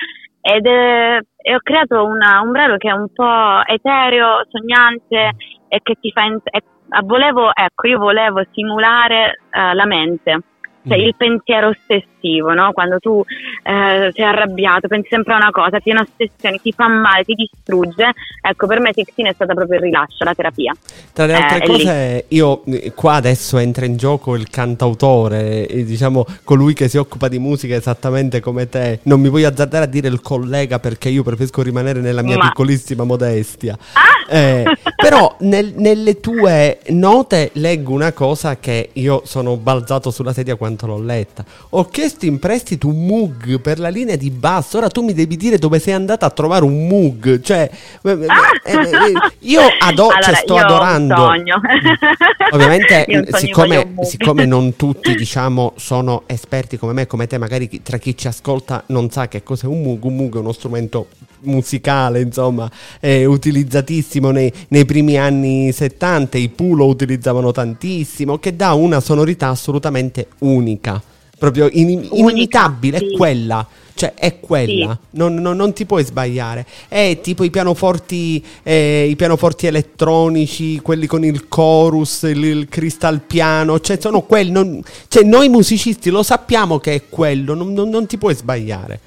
[0.46, 5.32] ed è- e ho creato una- un brano che è un po' etereo, sognante
[5.70, 6.24] e che ti fa...
[6.24, 6.64] in- e-
[7.06, 10.40] volevo, ecco, io volevo simulare eh, la mente.
[10.86, 11.02] Cioè Mm.
[11.02, 12.72] il pensiero ossessivo, no?
[12.74, 13.24] Quando tu
[13.64, 17.34] eh, sei arrabbiato, pensi sempre a una cosa, ti è un'ossessione, ti fa male, ti
[17.36, 18.12] distrugge.
[18.42, 20.74] Ecco, per me Sixteen è stata proprio il rilascio, la terapia.
[21.14, 25.84] Tra le altre Eh, cose, io eh, qua adesso entra in gioco il cantautore, e,
[25.86, 29.00] diciamo colui che si occupa di musica esattamente come te.
[29.04, 32.48] Non mi voglio azzardare a dire il collega perché io preferisco rimanere nella mia Ma-
[32.48, 33.78] piccolissima modestia.
[33.94, 34.12] Ah!
[34.36, 34.64] Eh,
[34.96, 40.88] però nel- nelle tue note leggo una cosa che io sono balzato sulla sedia quanto
[40.88, 41.46] l'ho letta.
[41.70, 44.78] Ho chiesto in prestito un Moog per la linea di basso.
[44.78, 47.42] Ora tu mi devi dire dove sei andata a trovare un Moog.
[47.42, 47.70] Cioè,
[48.04, 51.30] eh, eh, eh, io ado- Allora, cioè, sto io adorando.
[52.52, 58.18] Ovviamente, siccome, siccome non tutti diciamo sono esperti come me, come te, magari tra chi
[58.18, 60.04] ci ascolta non sa che cos'è un Moog.
[60.04, 61.08] Un Moog è uno strumento
[61.44, 66.38] musicale, insomma, è utilizzatissimo nei, nei primi anni 70.
[66.38, 71.02] I Pooh lo utilizzavano tantissimo, che dà una sonorità assolutamente unica.
[71.38, 73.06] Proprio in- Unica, inimitabile, sì.
[73.06, 73.68] è quella.
[73.96, 75.18] Cioè, è quella, Sì.
[75.18, 76.66] non, non- non ti puoi sbagliare.
[76.88, 83.20] È tipo i pianoforti, eh, i pianoforti elettronici, quelli con il chorus, il, il crystal
[83.22, 84.50] piano, cioè sono quelli.
[84.50, 89.00] non- cioè, noi musicisti lo sappiamo che è quello, non, non- non ti puoi sbagliare.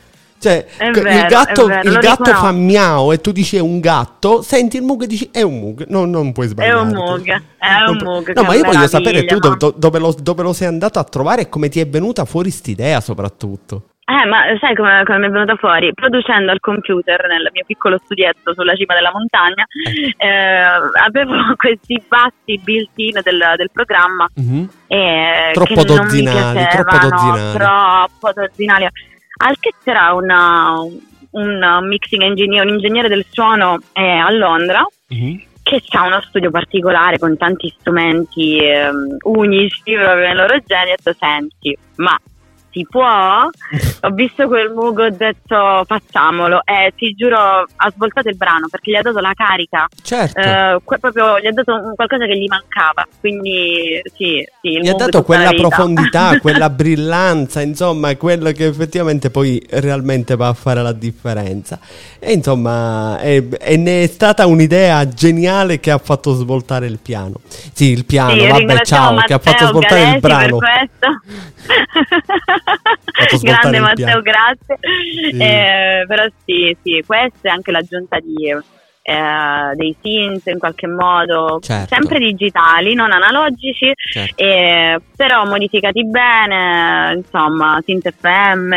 [0.46, 3.56] Cioè, È c- il vero, gatto, è vero, il gatto fa miau e tu dici
[3.56, 6.48] è un gatto, senti il Moog e dici è un Moog, no, non puoi È
[6.50, 6.78] sbagliare.
[6.80, 7.26] un Moog,
[7.58, 8.32] è un Moog.
[8.34, 11.04] No, ma io voglio sapere tu do- do- dove, lo, dove lo sei andato a
[11.04, 13.82] trovare e come ti è venuta fuori st'idea soprattutto.
[14.08, 15.90] Eh, ma sai come, come mi è venuta fuori?
[15.92, 19.64] Producendo al computer nel mio piccolo studietto sulla cima della montagna,
[20.16, 24.68] eh, avevo questi bassi built-in del, del programma Mhm.
[24.86, 27.56] eh, Troppo che non mi dozzinali, troppo dozzinali.
[27.58, 28.88] Troppo dozzinali.
[29.38, 30.80] Al che c'era una,
[31.30, 35.42] un mixing engineer, un ingegnere del suono eh, a Londra Mhm.
[35.62, 40.92] che ha uno studio particolare con tanti strumenti ehm, unici proprio nel loro genere.
[40.92, 42.18] Ho detto, senti, ma
[42.76, 43.48] si può?
[44.02, 48.90] Ho visto quel Moog, ho detto facciamolo e ti giuro ha svoltato il brano perché
[48.90, 50.38] gli ha dato la carica, Certo.
[50.38, 54.94] eh, proprio gli ha dato qualcosa che gli mancava, quindi sì, sì il Gli ha
[54.94, 60.82] dato quella profondità, quella brillanza, insomma, è quello che effettivamente poi realmente va a fare
[60.82, 61.78] la differenza.
[62.18, 67.34] E insomma, è, e ne è stata un'idea geniale che ha fatto svoltare il piano.
[67.72, 70.58] Sì, il piano, Sì, vabbè, ciao, che ha fatto Matteo svoltare il Galesi brano.
[73.28, 73.46] Questo.
[73.46, 74.78] Grande Matteo, grazie.
[75.30, 75.38] Sì.
[75.38, 81.58] Eh, però sì, sì, questa è anche l'aggiunta di, eh, dei synth in qualche modo,
[81.60, 81.94] Certo.
[81.94, 84.42] sempre digitali, non analogici, Certo.
[84.42, 88.72] eh, però modificati bene, insomma, synth FM.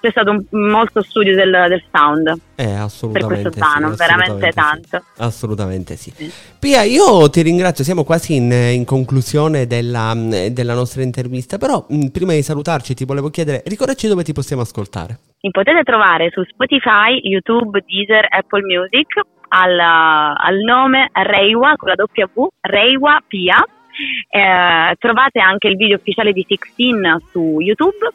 [0.00, 4.46] C'è stato un, molto studio del, del sound Eh, per assolutamente questo brano, sì, veramente
[4.50, 4.54] sì.
[4.54, 5.04] tanto.
[5.18, 6.10] Assolutamente sì.
[6.10, 6.32] Sì.
[6.58, 10.14] Pia, io ti ringrazio, siamo quasi in, in conclusione della,
[10.50, 14.62] della nostra intervista, però mh, prima di salutarci ti volevo chiedere, ricordaci dove ti possiamo
[14.62, 15.18] ascoltare.
[15.42, 21.94] Mi potete trovare su Spotify, YouTube, Deezer, Apple Music al, al nome Reiwa con la
[21.96, 23.56] W, Reiwa Pia.
[24.28, 28.10] Eh, trovate anche il video ufficiale di Sixteen su YouTube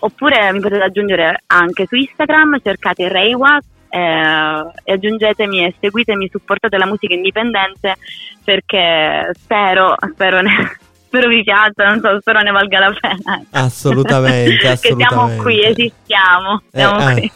[0.00, 6.76] oppure mi potete aggiungere anche su Instagram, cercate Reiwa eh, e aggiungetemi e seguitemi, supportate
[6.78, 7.96] la musica indipendente
[8.42, 10.50] perché spero, spero, ne,
[11.06, 13.44] spero vi piaccia, non so, spero ne valga la pena.
[13.50, 15.42] Assolutamente, che siamo assolutamente.
[15.42, 17.32] qui, esistiamo, siamo Eh, qui.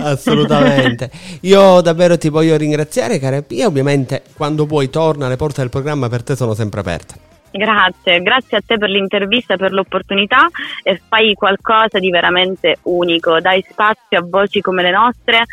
[0.00, 1.10] Assolutamente.
[1.42, 3.66] Io davvero ti voglio ringraziare, cara Pia.
[3.66, 7.25] Ovviamente, quando vuoi, torna, le porte del programma per te sono sempre aperte.
[7.56, 10.48] Grazie, grazie a te per l'intervista, per l'opportunità
[10.82, 15.44] e fai qualcosa di veramente unico, dai spazio a voci come le nostre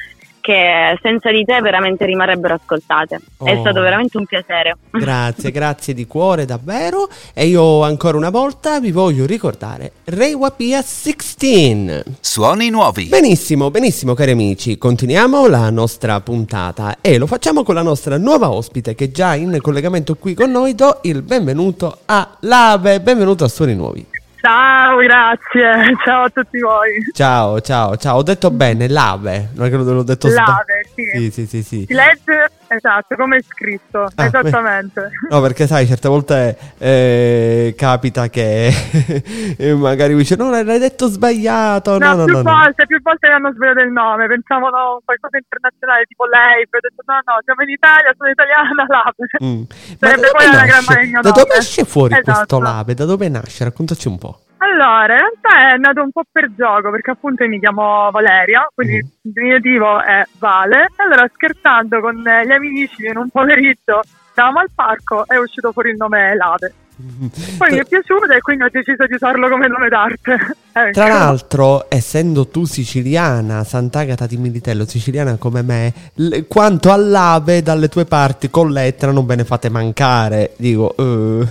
[0.43, 3.15] che senza di te veramente rimarrebbero ascoltate.
[3.41, 3.60] È Oh.
[3.62, 4.75] stato veramente un piacere.
[4.91, 7.08] Grazie, grazie di cuore, davvero.
[7.34, 12.01] E io ancora una volta vi voglio ricordare Reiwa Pia 16.
[12.19, 13.06] Suoni nuovi.
[13.06, 18.51] Benissimo, benissimo cari amici, continuiamo la nostra puntata e lo facciamo con la nostra nuova
[18.51, 20.75] ospite che è già in collegamento qui con noi.
[20.75, 24.12] Do il benvenuto a Lave, benvenuto a Suoni Nuovi.
[24.45, 25.95] Ciao, grazie.
[26.03, 27.01] Ciao a tutti voi.
[27.13, 31.03] Ciao, ciao, ciao, ho detto bene, Lave, non è che l'ho detto Lave, sì.
[31.13, 31.86] Sì, sì, sì, sì.
[31.88, 35.09] Si legge esatto, come è scritto, Ah, esattamente.
[35.29, 38.67] No, perché sai, certe volte eh, capita che
[39.57, 41.97] eh, magari dice no, l'hai detto sbagliato.
[41.97, 42.41] No, No, no, più no.
[42.41, 42.51] no.
[42.57, 47.03] volte, più volte hanno sbagliato il nome, pensavano qualcosa internazionale tipo lei, poi ho detto
[47.05, 49.25] no, no, siamo in Italia, sono italiana, Labe.
[49.43, 49.63] Mm.
[49.99, 51.01] Sarebbe da poi dove la nasce?
[51.07, 52.31] mio Da dove esce fuori Esatto.
[52.31, 52.93] questo labe?
[52.93, 53.63] Da dove nasce?
[53.63, 54.39] Raccontaci un po'.
[54.63, 58.65] Allora, in realtà è nato un po' per gioco, perché appunto io mi chiamo Valeria,
[58.73, 59.08] quindi Mm.
[59.23, 64.69] il diminutivo è Vale, allora scherzando con eh, gli amici in un pomeriggio stavamo al
[64.73, 66.73] parco è uscito fuori il nome Lave.
[67.58, 70.38] Poi mi è piaciuto e quindi ho deciso di usarlo come nome d'arte.
[70.76, 70.89] Ecco.
[70.91, 77.89] Tra l'altro, essendo tu siciliana, Sant'Agata di Militello, siciliana come me, l- quanto all'ave dalle
[77.89, 80.54] tue parti con l'Etna non ve ne fate mancare.
[80.58, 81.47] Dico, eh,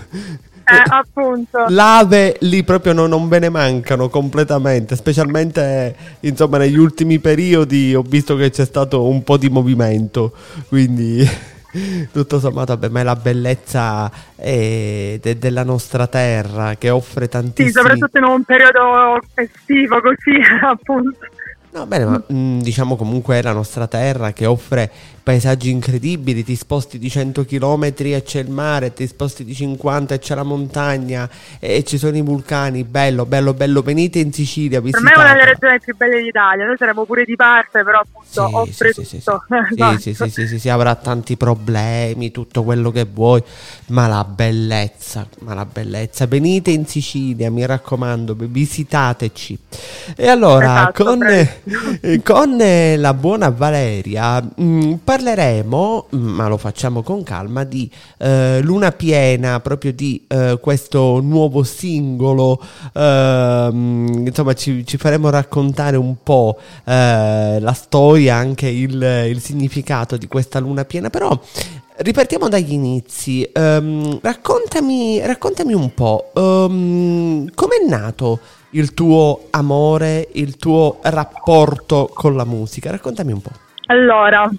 [0.72, 1.64] Eh, appunto.
[1.68, 8.02] Lave lì proprio no- non ve ne mancano completamente, specialmente insomma negli ultimi periodi ho
[8.02, 10.32] visto che c'è stato un po' di movimento,
[10.68, 11.28] quindi
[12.12, 17.70] tutto sommato ma è la bellezza eh, de- della nostra terra che offre Sì, tantissimi...
[17.72, 21.18] soprattutto in un periodo estivo così, appunto.
[21.74, 24.90] No, bene, ma mm, diciamo comunque è la nostra terra che offre
[25.22, 30.14] paesaggi incredibili, ti sposti di 100 km e c'è il mare, ti sposti di 50
[30.14, 34.80] e c'è la montagna e ci sono i vulcani, bello, bello, bello, venite in Sicilia,
[34.88, 35.58] Per me è una delle visitate.
[35.60, 39.04] regioni più belle d'Italia, noi saremo pure di parte, però appunto Sì, offre sì, sì,
[39.04, 39.44] sì, tutto.
[39.46, 39.54] sì.
[39.72, 39.98] Esatto.
[39.98, 43.42] Sì, sì, sì, sì, sì, avrà tanti problemi, tutto quello che vuoi,
[43.88, 46.26] ma la bellezza, ma la bellezza.
[46.26, 49.58] Venite in Sicilia, mi raccomando, visitateci.
[50.16, 52.56] E allora, Esatto, con, eh, con
[52.96, 59.92] la buona Valeria mh, parleremo, ma lo facciamo con calma, di eh, Luna Piena, proprio
[59.92, 62.58] di eh, questo nuovo singolo.
[62.94, 70.16] ehm, insomma, ci, ci faremo raccontare un po' eh, la storia, anche il, il significato
[70.16, 71.38] di questa Luna Piena, però.
[71.94, 73.46] Ripartiamo dagli inizi.
[73.52, 82.34] Ehm, raccontami, raccontami un po', um, com'è nato il tuo amore, il tuo rapporto con
[82.34, 82.90] la musica?
[82.90, 83.50] Raccontami un po'.
[83.88, 84.50] Allora,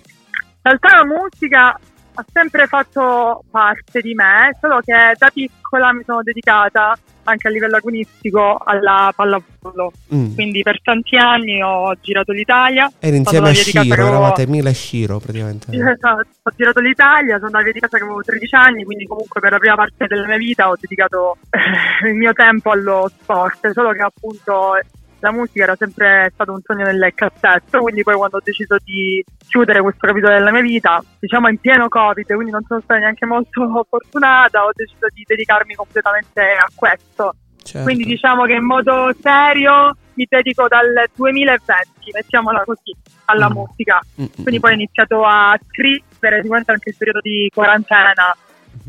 [0.65, 1.79] in realtà la musica
[2.15, 7.51] ha sempre fatto parte di me, solo che da piccola mi sono dedicata anche a
[7.51, 9.91] livello agonistico alla pallavolo.
[10.13, 10.33] Mm.
[10.35, 12.91] Quindi per tanti anni ho girato l'Italia.
[12.99, 15.71] Sono insieme a Shiro, eravate Mila e Shiro praticamente.
[15.93, 19.39] Esatto, ho girato l'Italia, sono andata via di casa che avevo 13 anni, quindi comunque
[19.41, 23.71] per la prima parte della mia vita ho dedicato eh, il mio tempo allo sport,
[23.71, 24.75] solo che appunto
[25.23, 29.23] la musica era sempre stato un sogno nel cassetto, quindi poi quando ho deciso di
[29.47, 33.25] chiudere questo capitolo della mia vita, diciamo in pieno Covid, quindi non sono stata neanche
[33.25, 37.35] molto fortunata, ho deciso di dedicarmi completamente a questo.
[37.63, 37.83] Certo.
[37.83, 42.93] Quindi diciamo che in modo serio mi dedico dal 2020, mettiamola così,
[43.25, 43.53] alla Mm.
[43.53, 44.01] musica.
[44.21, 48.35] Mm, mm, Quindi poi ho iniziato a scrivere, sicuramente anche il periodo di quarantena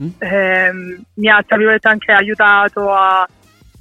[0.03, 0.09] mm.
[0.19, 3.25] ehm, mi ha tra virgolette anche aiutato a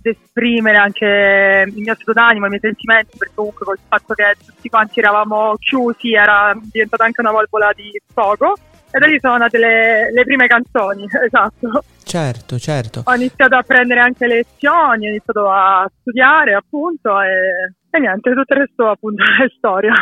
[0.10, 4.70] esprimere anche il mio stato d'animo, i miei sentimenti, perché comunque col fatto che tutti
[4.70, 8.56] quanti eravamo chiusi era diventata anche una valvola di sfogo.
[8.96, 11.84] E da lì sono nate le, le prime canzoni, esatto.
[12.04, 13.02] Certo, certo.
[13.06, 18.54] Ho iniziato a prendere anche lezioni, ho iniziato a studiare appunto e, e niente, tutto
[18.54, 19.94] il resto appunto è storia.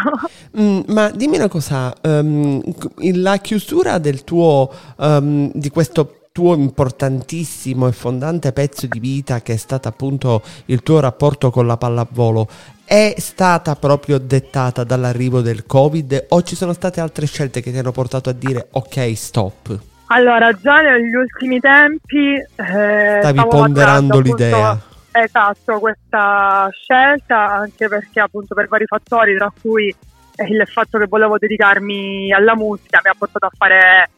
[0.60, 2.62] Mm, ma dimmi una cosa, ehm,
[3.16, 9.54] la chiusura del tuo, ehm, di questo tuo importantissimo e fondante pezzo di vita che
[9.54, 12.48] è stato appunto il tuo rapporto con la pallavolo
[12.86, 17.78] è stata proprio dettata dall'arrivo del covid o ci sono state altre scelte che ti
[17.78, 24.20] hanno portato a dire ok stop Allora, già negli ultimi tempi eh, stavi ponderando appunto,
[24.20, 24.80] l'idea.
[25.12, 29.94] Esatto, questa scelta anche perché appunto per vari fattori, tra cui
[30.50, 34.10] il fatto che volevo dedicarmi alla musica mi ha portato a fare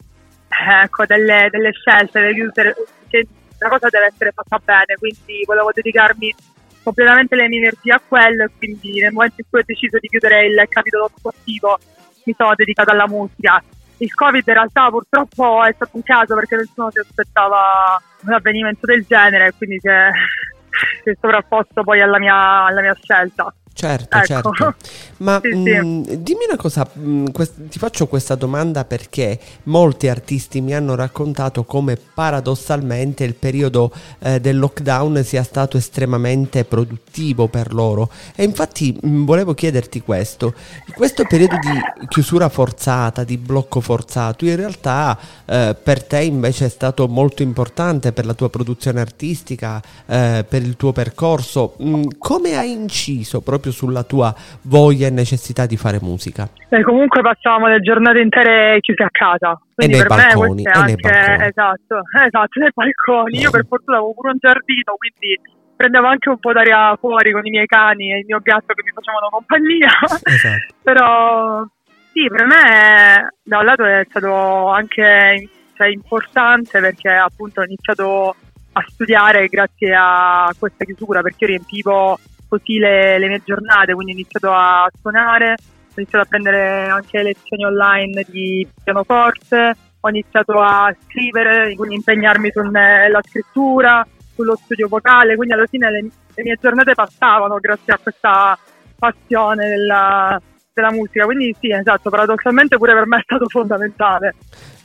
[0.66, 2.74] ecco, delle, delle scelte, usare-
[3.08, 3.26] che
[3.58, 6.34] la cosa deve essere fatta bene, quindi volevo dedicarmi
[6.82, 10.08] completamente le mie energie a quello e quindi nel momento in cui ho deciso di
[10.08, 11.78] chiudere il capitolo sportivo
[12.24, 13.62] mi sono dedicata alla musica.
[13.98, 18.86] Il Covid in realtà purtroppo è stato un caso perché nessuno si aspettava un avvenimento
[18.86, 20.10] del genere, quindi si è,
[21.02, 23.54] si è sovrapposto poi alla mia, alla mia scelta.
[23.76, 24.26] Certo, Ecco.
[24.26, 24.74] certo.
[25.18, 25.56] Ma Sì, sì.
[25.56, 30.94] mm, dimmi una cosa, mm, quest- ti faccio questa domanda perché molti artisti mi hanno
[30.94, 38.10] raccontato come paradossalmente il periodo eh, del lockdown sia stato estremamente produttivo per loro.
[38.36, 40.54] E infatti mm, volevo chiederti questo,
[40.94, 46.68] questo periodo di chiusura forzata, di blocco forzato, in realtà eh, per te invece è
[46.68, 51.74] stato molto importante per la tua produzione artistica, eh, per il tuo percorso.
[52.18, 56.48] Come hai inciso proprio proprio sulla tua voglia e necessità di fare musica.
[56.68, 59.58] E comunque passavamo le giornate intere chiuse a casa.
[59.74, 61.48] Quindi e nei per balconi, me e anche, nei balconi.
[61.48, 61.94] Esatto,
[62.26, 63.38] esatto, nei balconi.
[63.38, 65.40] Io per fortuna avevo pure un giardino, quindi
[65.76, 68.82] prendevo anche un po' d'aria fuori con i miei cani e il mio gatto che
[68.84, 69.92] mi facevano compagnia.
[70.22, 70.74] Esatto.
[70.82, 71.64] Però
[72.12, 78.36] sì, per me da un lato è stato anche cioè, importante perché appunto ho iniziato
[78.76, 82.18] a studiare grazie a questa chiusura perché io riempivo
[82.58, 87.22] così le, le mie giornate, quindi ho iniziato a suonare, ho iniziato a prendere anche
[87.22, 95.36] lezioni online di pianoforte, ho iniziato a scrivere, quindi impegnarmi sulla scrittura, sullo studio vocale,
[95.36, 96.00] quindi alla fine le,
[96.34, 98.58] le mie giornate passavano grazie a questa
[98.98, 100.40] passione della,
[100.72, 104.34] della musica, quindi sì, esatto, paradossalmente pure per me è stato fondamentale.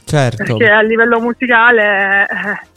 [0.06, 0.44] Certo.
[0.44, 2.68] Perché a livello musicale eh,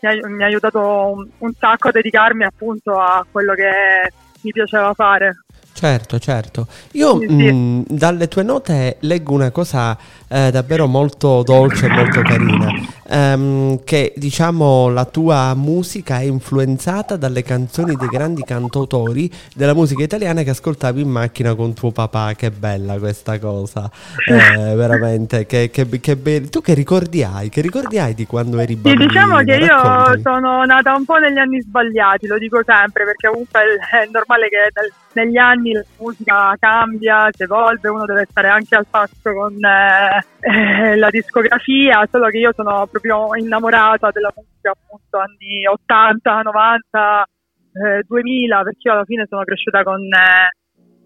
[0.00, 4.10] mi, ha, mi, ha, aiutato un, un, sacco a dedicarmi appunto a quello che
[4.42, 5.44] mi piaceva fare.
[5.80, 6.66] Certo, certo.
[6.92, 7.52] Io sì, sì.
[7.52, 9.96] Mh, dalle tue note leggo una cosa
[10.28, 12.70] eh, davvero molto dolce e molto carina,
[13.08, 20.02] ehm, che diciamo la tua musica è influenzata dalle canzoni dei grandi cantautori della musica
[20.02, 23.90] italiana che ascoltavi in macchina con tuo papà, che bella questa cosa,
[24.28, 27.48] eh, veramente, che, che, che be- tu che ricordi hai?
[27.48, 29.00] Che ricordi hai di quando eri bambina?
[29.00, 33.28] Sì, diciamo che io sono nata un po' negli anni sbagliati, lo dico sempre, perché
[33.28, 33.60] comunque
[33.90, 38.86] è normale che negli anni la musica cambia, si evolve, uno deve stare anche al
[38.88, 45.18] passo con eh, eh, la discografia, solo che io sono proprio innamorata della musica appunto
[45.18, 47.28] anni 80, 90,
[47.72, 50.56] eh, 2000, perché io alla fine sono cresciuta con, eh,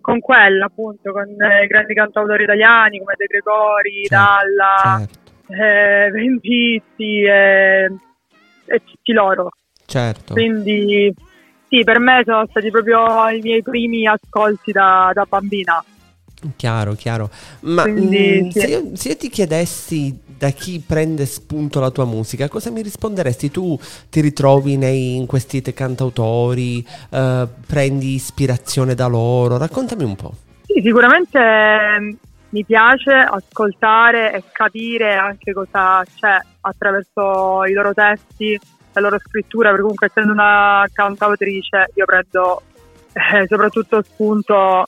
[0.00, 5.22] con quella appunto, con eh, grandi cantautori italiani come De Gregori, certo, Dalla, certo.
[5.52, 7.88] Eh, Venditti e
[8.84, 9.50] tutti loro.
[9.86, 10.32] Certo.
[10.32, 11.14] Quindi
[11.74, 15.82] sì, per me sono stati proprio i miei primi ascolti da, da bambina.
[16.56, 17.30] Chiaro, chiaro.
[17.60, 18.60] Ma Quindi, mh, mm, sì.
[18.60, 22.82] se, io, se, io, ti chiedessi da chi prende spunto la tua musica, cosa mi
[22.82, 23.50] risponderesti?
[23.50, 29.56] Tu ti ritrovi nei, in questi cantautori, uh, prendi ispirazione da loro?
[29.56, 30.34] Raccontami un po'.
[30.66, 31.40] Sì, sicuramente
[31.98, 32.10] mm,
[32.50, 38.58] mi piace ascoltare e capire anche cosa c'è attraverso i loro testi
[38.94, 42.62] la loro scrittura, perché comunque essendo una cantautrice io prendo
[43.12, 44.86] eh, soprattutto spunto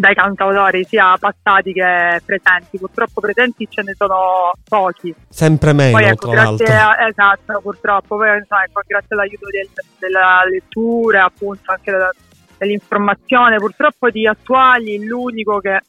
[0.00, 2.78] dai cantautori sia passati che presenti.
[2.78, 5.14] Purtroppo presenti ce ne sono pochi.
[5.28, 8.16] Sempre meno, Poi, ecco, grazie a, esatto, purtroppo.
[8.16, 12.10] Poi insomma, ecco, grazie all'aiuto del, della lettura, appunto, anche della,
[12.56, 15.80] dell'informazione, purtroppo di attuali, l'unico che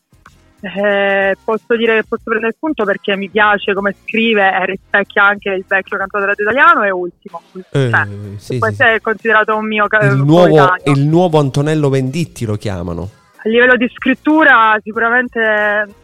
[0.61, 5.49] eh, posso dire che posso prendere spunto perché mi piace come scrive e rispecchia anche
[5.49, 7.41] il vecchio cantatore italiano e ultimo.
[7.71, 8.07] Eh, cioè,
[8.37, 8.89] sì, questo sì.
[8.89, 13.09] è considerato un mio il nuovo, il nuovo Antonello Venditti lo chiamano.
[13.43, 15.39] A livello di scrittura sicuramente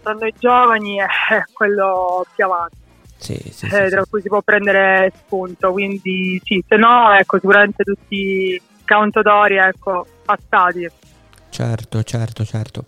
[0.01, 2.86] tra noi giovani è quello più avanti.
[3.20, 7.84] Sì, sì, eh, tra cui si può prendere spunto quindi sì, se no ecco sicuramente
[7.84, 10.88] tutti i cantautori ecco, passati
[11.49, 12.86] Certo, certo, certo.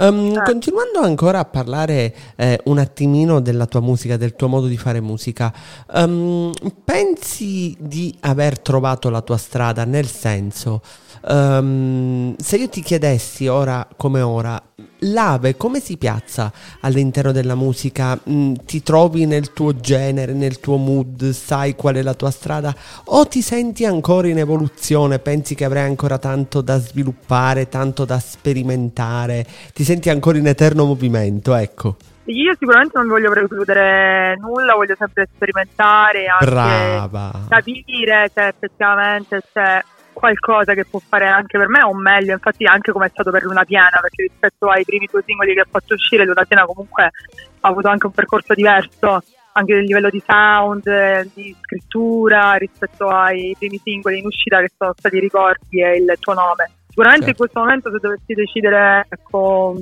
[0.00, 0.42] Um, eh.
[0.44, 5.00] Continuando ancora a parlare eh, un attimino della tua musica, del tuo modo di fare
[5.00, 5.52] musica,
[5.94, 6.52] um,
[6.84, 9.84] pensi di aver trovato la tua strada?
[9.84, 10.82] Nel senso,
[11.28, 14.60] um, se io ti chiedessi ora come ora,
[15.00, 18.18] l'ave come si piazza all'interno della musica?
[18.28, 22.74] Mm, ti trovi nel tuo genere, nel tuo mood, sai qual è la tua strada?
[23.06, 25.18] O ti senti ancora in evoluzione?
[25.18, 29.46] Pensi che avrai ancora tanto da sviluppare, tanto da sperimentare?
[29.72, 31.54] Ti senti ancora in eterno movimento?
[31.54, 31.96] Ecco.
[32.24, 37.46] Io sicuramente non voglio precludere nulla, voglio sempre sperimentare, anche Brava.
[37.48, 39.82] capire se effettivamente c'è
[40.18, 43.44] qualcosa che può fare anche per me o meglio, infatti anche come è stato per
[43.44, 47.04] Luna Piena, perché rispetto ai primi due singoli che ha fatto uscire, Luna Piena comunque
[47.04, 53.54] ha avuto anche un percorso diverso anche a livello di sound, di scrittura rispetto ai
[53.58, 56.70] primi singoli in uscita che sono stati Ricordi e il tuo nome.
[56.88, 57.42] Sicuramente certo.
[57.42, 59.76] in questo momento se dovessi decidere ecco,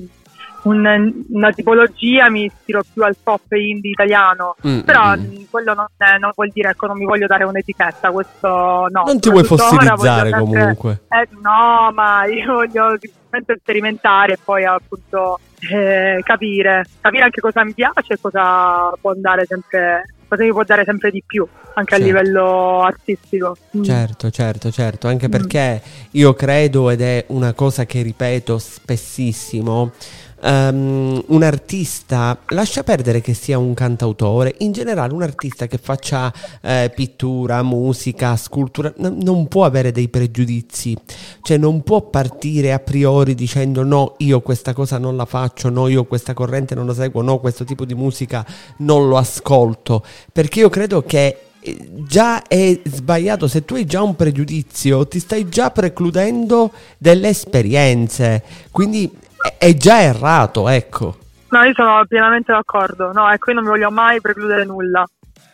[0.63, 5.45] un, una tipologia mi ispiro più al pop indie italiano, mm, però mm.
[5.51, 8.49] quello non, è, non, vuol dire che non mi voglio dare un'etichetta, questo
[8.91, 9.03] no.
[9.05, 11.01] Non ti vuoi fossilizzare sempre, comunque.
[11.09, 12.99] Eh, no, ma io voglio
[13.59, 15.39] sperimentare e poi appunto
[15.71, 20.65] eh, capire, capire anche cosa mi piace e cosa può andare sempre cosa mi può
[20.65, 21.95] dare sempre di più anche certo.
[21.95, 23.57] a livello artistico.
[23.77, 23.83] Mm.
[23.83, 25.31] Certo, certo, certo, anche mm.
[25.31, 25.83] perché
[26.13, 29.93] io credo ed è una cosa che ripeto spessissimo
[30.41, 36.33] um, un artista, lascia perdere che sia un cantautore, in generale un artista che faccia
[36.61, 40.97] eh, pittura, musica, scultura, n- non può avere dei pregiudizi,
[41.43, 45.89] cioè non può partire a priori dicendo no, io questa cosa non la faccio, no,
[45.89, 48.45] io questa corrente non la seguo, no, questo tipo di musica
[48.79, 54.03] non lo ascolto, perché io credo che eh, già è sbagliato, se tu hai già
[54.03, 59.11] un pregiudizio ti stai già precludendo delle esperienze, quindi
[59.59, 61.17] è già errato, ecco.
[61.49, 65.05] No, io sono pienamente d'accordo, no, ecco, io non mi voglio mai precludere nulla,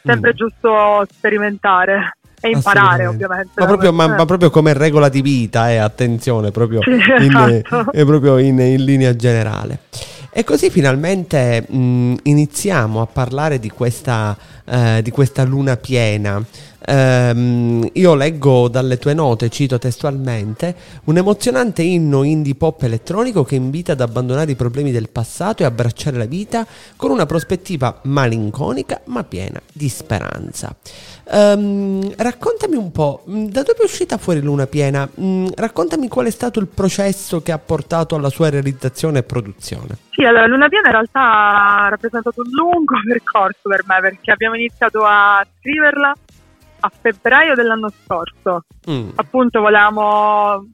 [0.02, 0.36] sempre mm.
[0.36, 3.52] giusto sperimentare e imparare ovviamente.
[3.56, 7.92] Ma proprio, ma, ma proprio, come regola di vita, eh, attenzione, proprio, sì, in, esatto.
[7.92, 9.80] eh, proprio in, in linea generale.
[10.34, 14.34] E così finalmente mh, iniziamo a parlare di questa,
[14.64, 16.42] eh, di questa luna piena.
[16.84, 20.74] Um, io leggo dalle tue note, cito testualmente,
[21.04, 25.66] un emozionante inno indie pop elettronico che invita ad abbandonare i problemi del passato e
[25.66, 26.66] abbracciare la vita
[26.96, 30.74] con una prospettiva malinconica ma piena di speranza.
[31.24, 35.08] Um, raccontami un po', mm, da dove è uscita fuori Luna Piena?
[35.14, 39.96] Um, raccontami qual è stato il processo che ha portato alla sua realizzazione e produzione.
[40.10, 44.56] Sì, allora Luna Piena in realtà ha rappresentato un lungo percorso per me perché abbiamo
[44.56, 46.12] iniziato a scriverla
[46.84, 48.64] a febbraio dell'anno scorso.
[48.90, 49.10] Mm.
[49.14, 50.68] Appunto volevamo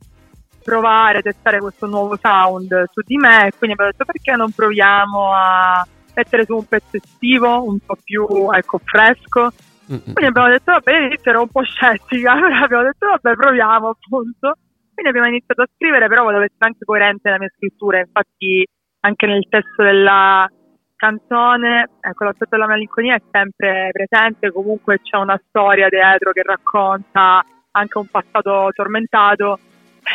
[0.63, 5.33] provare, testare questo nuovo sound su di me e quindi abbiamo detto perché non proviamo
[5.33, 9.51] a mettere su un pezzo estivo un po' più ecco, fresco
[9.91, 10.13] Mm-mm.
[10.13, 14.55] Quindi abbiamo detto, vabbè, all'inizio ero un po' scettica, però abbiamo detto, vabbè, proviamo appunto.
[14.93, 18.67] Quindi abbiamo iniziato a scrivere, però volevo essere anche coerente nella mia scrittura, infatti
[19.01, 20.47] anche nel testo della
[20.99, 27.43] canzone, ecco, l'aspetto della malinconia è sempre presente, comunque c'è una storia dietro che racconta
[27.71, 29.59] anche un passato tormentato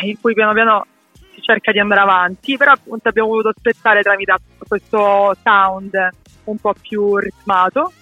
[0.02, 0.86] in cui piano piano
[1.32, 4.34] si cerca di andare avanti, però appunto abbiamo voluto aspettare tramite
[4.68, 6.08] questo sound
[6.44, 7.92] un po' più ritmato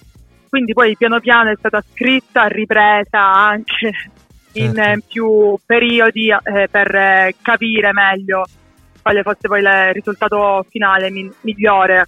[0.52, 3.90] quindi poi piano piano è stata scritta, ripresa anche
[4.52, 5.06] in certo.
[5.08, 8.44] più periodi eh, per eh, capire meglio
[9.00, 12.06] quale fosse poi il risultato finale mi- migliore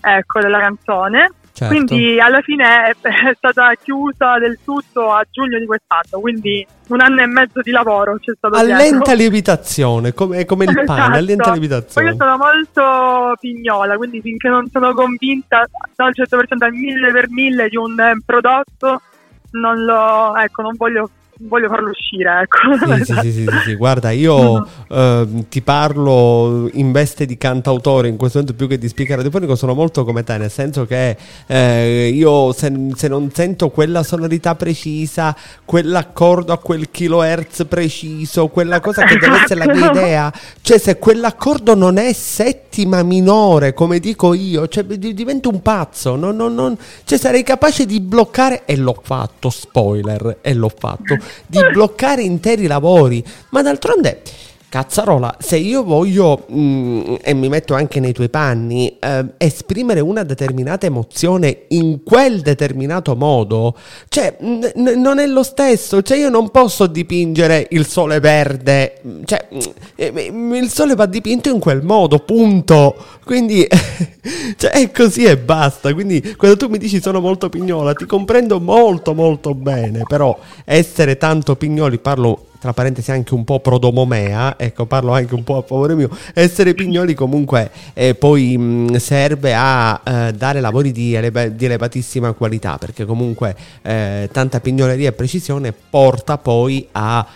[0.00, 1.30] ecco, della canzone.
[1.52, 1.74] Certo.
[1.74, 7.00] Quindi alla fine è, è, stata chiusa del tutto a giugno di quest'anno, quindi un
[7.00, 8.56] anno e mezzo di lavoro c'è stato.
[8.56, 11.16] A lenta lievitazione, come, come il pane, esatto.
[11.16, 12.08] a lenta lievitazione.
[12.08, 17.68] Poi sono molto pignola, quindi finché non sono convinta al 100% al mille per mille
[17.68, 17.94] di un
[18.24, 19.02] prodotto,
[19.50, 21.10] non lo, ecco, non voglio
[21.48, 22.42] voglio farlo uscire.
[22.42, 23.04] Ecco.
[23.04, 28.38] Sì, sì, sì, sì, guarda, io eh, ti parlo in veste di cantautore in questo
[28.38, 31.16] momento più che di speaker radiofonico, sono molto come te, nel senso che
[31.46, 35.34] eh, io se, se, non sento quella sonorità precisa,
[35.64, 40.98] quell'accordo a quel kilohertz preciso, quella cosa che deve essere la mia idea, cioè se
[40.98, 46.76] quell'accordo non è settima minore, come dico io, cioè divento un pazzo, non, non, non,
[47.04, 52.66] cioè sarei capace di bloccare, e l'ho fatto, spoiler, e l'ho fatto di bloccare interi
[52.66, 54.22] lavori, ma d'altronde
[54.70, 59.98] Cazzarola, se io voglio, mh, mm, e mi metto anche nei tuoi panni, eh, esprimere
[59.98, 63.76] una determinata emozione in quel determinato modo,
[64.08, 69.48] cioè n- non è lo stesso, cioè io non posso dipingere il sole verde, cioè
[69.96, 72.94] eh, il sole va dipinto in quel modo, punto.
[73.24, 73.66] Quindi
[74.56, 75.92] cioè, è così e basta.
[75.92, 81.16] Quindi quando tu mi dici sono molto pignola, ti comprendo molto molto bene, però essere
[81.16, 85.62] tanto pignoli, parlo tra parentesi anche un po' prodomomea, ecco parlo anche un po' a
[85.62, 91.48] favore mio, essere pignoli comunque eh, poi mh, serve a eh, dare lavori di, eleva-
[91.48, 97.26] di, elevatissima qualità perché comunque eh, tanta pignoleria e precisione porta poi a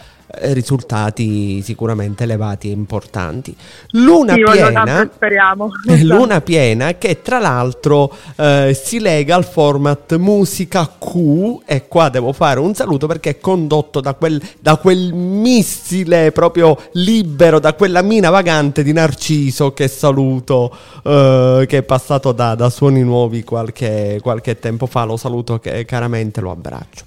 [0.41, 3.55] risultati sicuramente elevati e importanti.
[3.91, 5.69] Luna sì, piena, speriamo.
[6.03, 12.33] Luna piena che tra l'altro eh, si lega al format musica Q e qua devo
[12.33, 18.03] fare un saluto perché è condotto da quel, da quel missile proprio libero, da quella
[18.03, 20.75] mina vagante di Narciso che saluto,
[21.05, 25.85] eh, che è passato da, da Suoni Nuovi qualche, qualche tempo fa, lo saluto che,
[25.85, 27.05] caramente, lo abbraccio.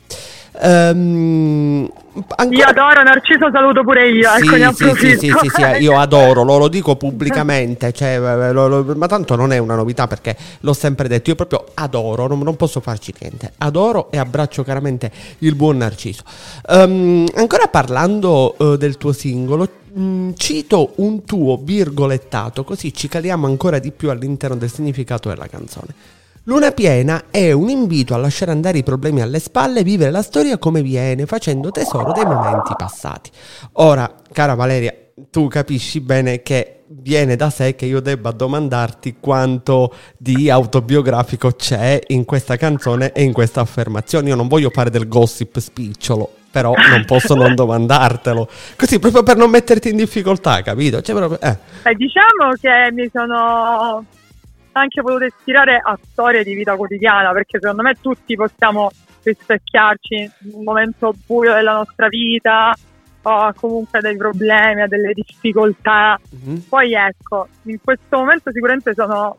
[0.59, 1.89] Um,
[2.35, 2.57] ancora...
[2.57, 4.29] Io adoro Narciso, saluto pure io.
[4.37, 8.17] Sì, ecco, sì, sì, sì, sì, sì, io adoro, lo, lo dico pubblicamente, cioè,
[8.51, 12.27] lo, lo, ma tanto non è una novità perché l'ho sempre detto, io proprio adoro,
[12.27, 16.23] non, non posso farci niente, adoro e abbraccio chiaramente il buon Narciso.
[16.69, 23.45] Um, ancora parlando uh, del tuo singolo, um, cito un tuo virgolettato, così ci caliamo
[23.45, 26.15] ancora di più all'interno del significato della canzone.
[26.47, 30.21] Luna piena è un invito a lasciare andare i problemi alle spalle e vivere la
[30.21, 33.29] storia come viene, facendo tesoro dei momenti passati.
[33.73, 34.93] Ora, cara Valeria,
[35.29, 41.99] tu capisci bene che viene da sé che io debba domandarti quanto di autobiografico c'è
[42.07, 44.29] in questa canzone e in questa affermazione.
[44.29, 48.47] Io non voglio fare del gossip spicciolo, però non posso non domandartelo.
[48.77, 51.01] Così, proprio per non metterti in difficoltà, capito?
[51.01, 51.57] Cioè, proprio, eh.
[51.83, 54.05] Eh, diciamo che mi sono
[54.77, 58.91] anche voluto ispirare a storie di vita quotidiana, perché secondo me tutti possiamo
[59.23, 62.73] rispecchiarci in un momento buio della nostra vita
[63.23, 66.19] o a comunque dei problemi, a delle difficoltà.
[66.29, 66.65] Mhm.
[66.69, 69.35] Poi ecco, in questo momento sicuramente sono,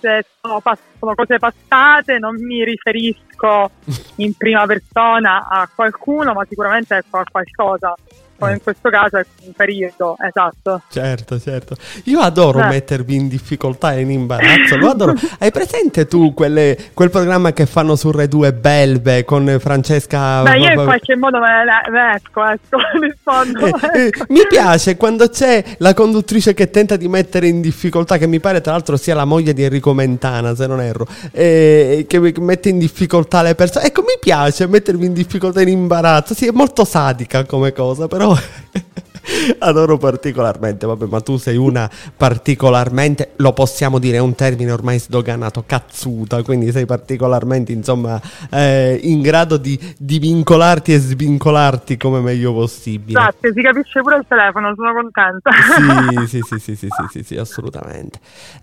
[0.00, 3.70] se sono, pass- sono cose passate, non mi riferisco
[4.16, 7.94] in prima persona a qualcuno, ma sicuramente ecco, a qualcosa.
[8.42, 8.56] Come Eh.
[8.56, 10.82] in questo caso è un periodo, esatto.
[10.90, 11.76] Certo, certo.
[12.04, 12.66] Io adoro Eh.
[12.66, 14.76] mettervi in difficoltà e in imbarazzo.
[14.76, 15.14] Lo adoro.
[15.38, 20.42] Hai presente tu quelle- quel programma che fanno su Rai 2 Belve con Francesca?
[20.42, 23.66] Beh, io in qualche modo me ne esco, esco, rispondo.
[23.92, 24.24] Eh, eh, ecco.
[24.28, 28.60] mi piace quando c'è la conduttrice che tenta di mettere in difficoltà, che mi pare
[28.60, 32.78] tra l'altro sia la moglie di Enrico Mentana, se non erro, eh, che mette in
[32.78, 33.86] difficoltà le persone.
[33.86, 36.34] Ecco, mi piace mettervi in difficoltà e in imbarazzo.
[36.34, 38.31] Sì, è molto sadica come cosa, però
[39.58, 40.86] adoro particolarmente.
[40.86, 46.42] Vabbè, ma tu sei una particolarmente, lo possiamo dire, è un termine ormai sdoganato, cazzuta,
[46.42, 48.20] quindi sei particolarmente, insomma,
[48.50, 53.20] eh, in grado di, di vincolarti e svincolarti come meglio possibile.
[53.20, 55.50] Grazie, si capisce pure il telefono, sono contenta.
[56.26, 58.18] Sì, sì, sì, sì, sì, sì, sì, sì, assolutamente.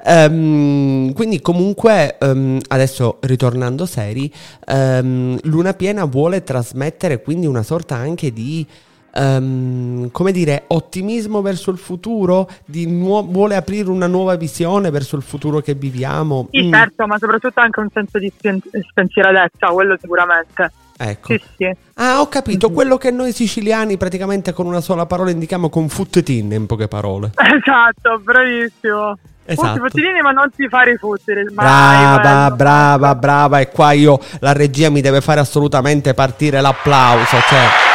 [0.05, 4.31] Ehm, quindi comunque, ehm, adesso ritornando seri,
[4.65, 8.65] ehm, Luna Piena vuole trasmettere quindi una sorta anche di,
[9.19, 15.21] ehm, come dire, ottimismo verso il futuro, nuo- vuole aprire una nuova visione verso il
[15.23, 16.47] futuro che viviamo.
[16.51, 20.71] Sì, Mm, certo, ma soprattutto anche un senso di spen- spensieratezza, quello sicuramente.
[21.01, 21.27] Ecco.
[21.33, 21.71] Sì, sì.
[21.95, 26.51] Ah, ho capito, quello che noi siciliani praticamente con una sola parola indichiamo con futtetin
[26.51, 27.31] in poche parole.
[27.39, 29.17] Esatto, bravissimo.
[29.45, 29.79] Esatto.
[29.79, 31.43] Futti ma non ti fare i futtili.
[31.55, 33.59] mai, Brava, brava, brava.
[33.59, 37.37] E qua io, la regia mi deve fare assolutamente partire l'applauso.
[37.47, 37.88] Cioè,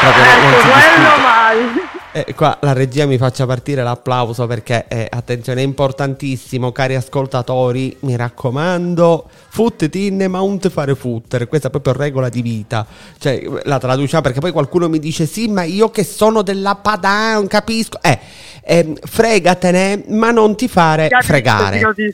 [0.00, 1.20] proprio non- non Ecco, si quello discute.
[1.22, 1.84] mai.
[2.12, 7.94] Eh, qua la regia mi faccia partire l'applauso perché, eh, attenzione, è importantissimo, cari ascoltatori,
[8.00, 12.86] mi raccomando, futtin ma non te fare futter, questa è proprio regola di vita.
[13.18, 17.34] Cioè, la traduciamo perché poi qualcuno mi dice, sì, ma io che sono della Padà,
[17.34, 17.98] non capisco.
[18.00, 18.18] Eh,
[18.64, 21.82] ehm, fregatene, ma non ti fare fregare.
[21.82, 22.04] così.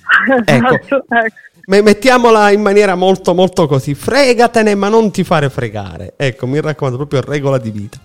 [0.47, 0.74] Ecco.
[0.83, 1.35] Esatto, ecco.
[1.66, 6.14] Me- Mettiamola in maniera molto molto così, fregatene ma non ti fare fregare.
[6.16, 7.98] Ecco, mi raccomando, proprio regola di vita.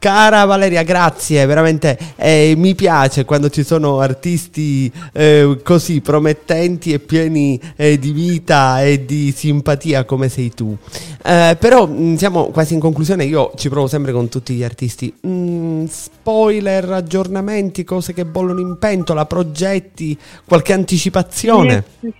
[0.00, 7.00] Cara Valeria, grazie, veramente eh, mi piace quando ci sono artisti eh, così promettenti e
[7.00, 10.74] pieni eh, di vita e di simpatia come sei tu.
[11.22, 15.12] Eh, però mh, siamo quasi in conclusione, io ci provo sempre con tutti gli artisti.
[15.26, 21.84] Mm, spoiler, aggiornamenti, cose che bollono in pentola, progetti, qualche anticipazione.
[22.00, 22.10] Sì,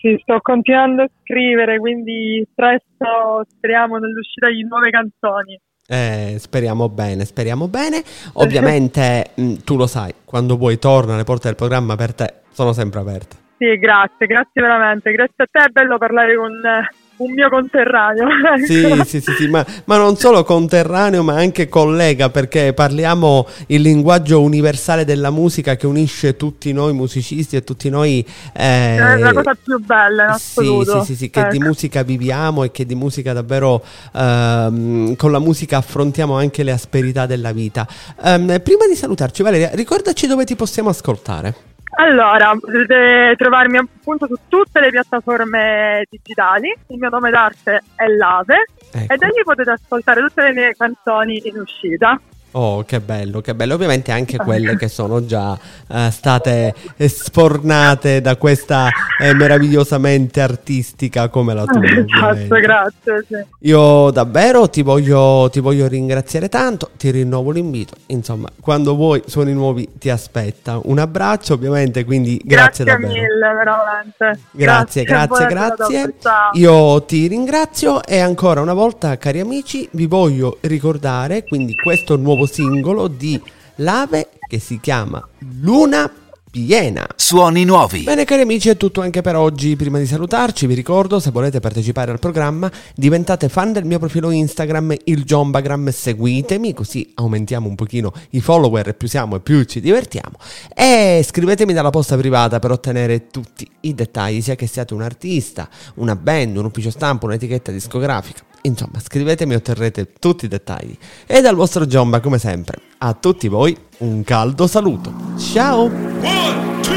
[0.00, 5.58] sì, sto continuando a scrivere, quindi presto speriamo nell'uscita di nuove canzoni.
[5.88, 8.02] Eh, speriamo bene, speriamo bene.
[8.34, 12.72] Ovviamente mh, tu lo sai, quando vuoi torna, le porte del programma per te sono
[12.72, 13.36] sempre aperte.
[13.58, 15.10] Sì, grazie, grazie veramente.
[15.12, 16.88] Grazie a te, è bello parlare con eh,
[17.18, 18.26] un mio conterraneo.
[18.66, 19.04] Sì, ecco.
[19.04, 24.40] sì, sì, sì, ma, ma non solo conterraneo, ma anche collega, perché parliamo il linguaggio
[24.42, 28.24] universale della musica che unisce tutti noi musicisti e tutti noi...
[28.54, 31.00] eh, È la cosa più bella in Sì, assoluto.
[31.00, 31.66] sì, sì, sì, che di Ecco.
[31.66, 33.82] musica viviamo e che di musica davvero
[34.14, 37.86] ehm, con la musica affrontiamo anche le asperità della vita.
[38.22, 41.54] Ehm, prima di salutarci, Valeria, ricordaci dove ti possiamo ascoltare.
[41.98, 46.68] Allora, potete trovarmi appunto su tutte le piattaforme digitali.
[46.88, 49.12] Il mio nome d'arte è Lave Ecco.
[49.12, 52.20] e da lì potete ascoltare tutte le mie canzoni in uscita.
[52.52, 53.74] Oh, che bello, che bello.
[53.74, 58.88] Ovviamente anche quelle che sono già eh, state sfornate da questa
[59.20, 61.84] eh, meravigliosamente artistica come la tua.
[61.84, 63.24] Esatto, grazie.
[63.28, 63.68] sì.
[63.68, 67.94] Io davvero ti voglio, ti voglio ringraziare tanto, ti rinnovo l'invito.
[68.06, 70.80] Insomma, quando vuoi suoni nuovi ti aspetta.
[70.82, 73.12] Un abbraccio ovviamente, quindi grazie, davvero.
[73.12, 74.40] mille, veramente.
[74.52, 76.14] Grazie, grazie, grazie.
[76.20, 76.50] ciao.
[76.54, 82.35] Io ti ringrazio e ancora una volta, cari amici, vi voglio ricordare quindi questo nuovo
[82.44, 83.40] singolo di
[83.76, 85.26] Lave che si chiama
[85.60, 86.10] Luna
[86.56, 87.06] Piena.
[87.14, 88.02] Suoni nuovi.
[88.02, 91.60] Bene cari amici è tutto anche per oggi, prima di salutarci vi ricordo se volete
[91.60, 97.74] partecipare al programma diventate fan del mio profilo Instagram il Jombagram, seguitemi così aumentiamo un
[97.74, 100.38] pochino i follower e più siamo e più ci divertiamo
[100.74, 105.68] e scrivetemi dalla posta privata per ottenere tutti i dettagli sia che siate un artista,
[105.96, 110.96] una band, un ufficio stampa, un'etichetta discografica insomma, scrivetemi e otterrete tutti i dettagli.
[111.26, 115.12] E dal vostro Giomba, come sempre, a tutti voi un caldo saluto.
[115.38, 115.84] Ciao!
[115.84, 116.92] One, two,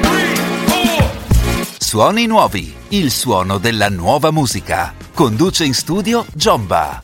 [0.00, 0.32] three,
[1.78, 4.94] Suoni nuovi, il suono della nuova musica.
[5.12, 7.00] Conduce in studio Giomba.